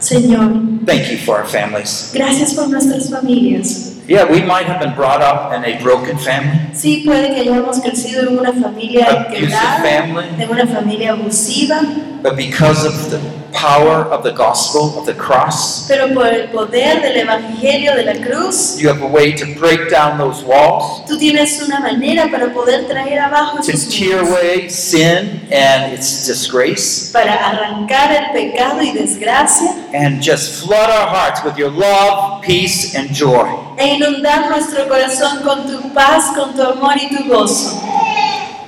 Señor, 0.00 0.84
thank 0.86 1.10
you 1.10 1.18
for 1.18 1.36
our 1.38 1.46
families. 1.46 2.10
gracias 2.12 2.54
por 2.54 2.68
nuestras 2.68 3.08
familias. 3.10 3.96
Yeah, 4.08 4.24
we 4.28 4.42
might 4.42 4.66
have 4.66 4.80
been 4.80 4.94
brought 4.96 5.22
up 5.22 5.52
in 5.52 5.64
a 5.64 5.80
broken 5.80 6.18
family, 6.18 6.58
Sí, 6.74 7.04
puede 7.06 7.28
que 7.28 7.42
hayamos 7.42 7.78
crecido 7.80 8.22
en 8.22 8.38
una 8.38 8.52
familia 8.52 9.06
abusive 9.06 9.40
quebrada, 9.46 9.82
family, 9.82 10.42
en 10.42 10.50
una 10.50 10.66
familia 10.66 11.12
abusiva, 11.12 11.80
but 12.22 12.36
because 12.36 12.84
of 12.84 13.10
the 13.10 13.20
power 13.52 14.04
of 14.10 14.22
the 14.22 14.32
gospel 14.32 14.98
of 14.98 15.06
the 15.06 15.14
cross, 15.14 15.86
pero 15.88 16.12
por 16.14 16.26
el 16.26 16.48
poder 16.48 17.00
del 17.02 17.16
Evangelio 17.16 17.94
de 17.94 18.04
la 18.04 18.14
cruz, 18.14 18.78
you 18.78 18.88
have 18.88 19.02
a 19.02 19.06
way 19.06 19.32
to 19.32 19.44
break 19.58 19.90
down 19.90 20.18
those 20.18 20.42
walls, 20.44 21.04
tú 21.06 21.18
tienes 21.18 21.60
una 21.62 21.80
manera 21.80 22.30
para 22.30 22.52
poder 22.52 22.86
traer 22.86 23.18
abajo 23.18 23.60
to 23.62 23.72
esos 23.72 23.88
tear 23.88 24.22
muros, 24.22 24.38
away 24.38 24.68
sin 24.68 25.48
and 25.52 25.92
its 25.92 26.26
disgrace, 26.26 27.10
para 27.12 27.34
arrancar 27.34 28.12
el 28.12 28.32
pecado 28.32 28.82
y 28.82 28.92
desgracia 28.92 29.74
and 29.92 30.22
just 30.22 30.64
flood 30.64 30.90
our 30.90 31.08
hearts 31.08 31.42
with 31.44 31.56
your 31.56 31.70
love, 31.70 32.42
peace, 32.42 32.94
and 32.94 33.12
joy. 33.12 33.48
e 33.80 33.94
inundar 33.94 34.50
nuestro 34.50 34.86
corazón 34.88 35.42
con 35.42 35.66
tu 35.66 35.92
paz, 35.94 36.32
con 36.34 36.54
tu 36.54 36.62
amor 36.62 36.94
y 36.96 37.08
tu 37.08 37.24
gozo. 37.24 37.80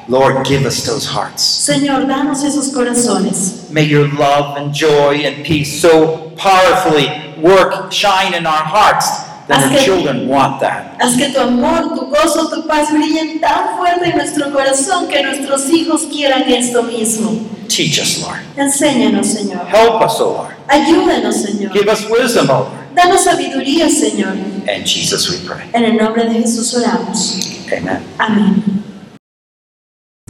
Lord, 0.08 0.44
give 0.44 0.66
us 0.66 0.84
those 0.84 1.06
hearts. 1.06 1.42
Señor, 1.42 2.06
danos 2.06 2.42
esos 2.44 2.70
corazones. 2.72 3.70
May 3.70 3.84
your 3.84 4.08
love 4.08 4.56
and 4.56 4.74
joy 4.74 5.22
and 5.24 5.44
peace 5.44 5.80
so 5.80 6.32
powerfully 6.36 7.06
work, 7.40 7.92
shine 7.92 8.34
in 8.34 8.46
our 8.46 8.64
hearts 8.64 9.06
that 9.48 9.58
Haz 9.60 9.70
que, 9.72 9.84
children 9.84 10.28
want 10.28 10.60
that. 10.60 10.96
haz 11.00 11.16
que 11.16 11.32
tu 11.32 11.40
amor, 11.40 11.94
tu 11.94 12.06
gozo, 12.06 12.48
tu 12.50 12.66
paz 12.66 12.90
brillen 12.90 13.40
tan 13.40 13.76
fuerte 13.76 14.10
en 14.10 14.16
nuestro 14.16 14.50
corazón 14.52 15.08
que 15.08 15.22
nuestros 15.22 15.68
hijos 15.70 16.02
quieran 16.10 16.42
esto 16.50 16.82
mismo. 16.82 17.30
Teach 17.68 17.98
us, 18.00 18.22
Lord. 18.22 18.38
Enséñanos, 18.56 19.26
Señor. 19.28 19.66
Help 19.68 20.02
us, 20.02 20.20
O 20.20 20.32
Lord. 20.34 20.54
Ayúdanos, 20.68 21.36
Señor. 21.42 21.72
Give 21.72 21.88
us 21.88 22.04
wisdom, 22.10 22.50
O 22.50 22.58
Lord. 22.60 22.94
Danos 22.94 23.22
sabiduría, 23.24 23.88
Señor. 23.88 24.34
In 24.68 24.84
Jesus 24.84 25.30
we 25.30 25.38
pray. 25.48 25.68
En 25.72 25.84
el 25.84 25.96
nombre 25.96 26.24
de 26.24 26.34
Jesús 26.40 26.74
oramos. 26.74 27.38
Amen. 27.72 28.02
Amén. 28.18 28.84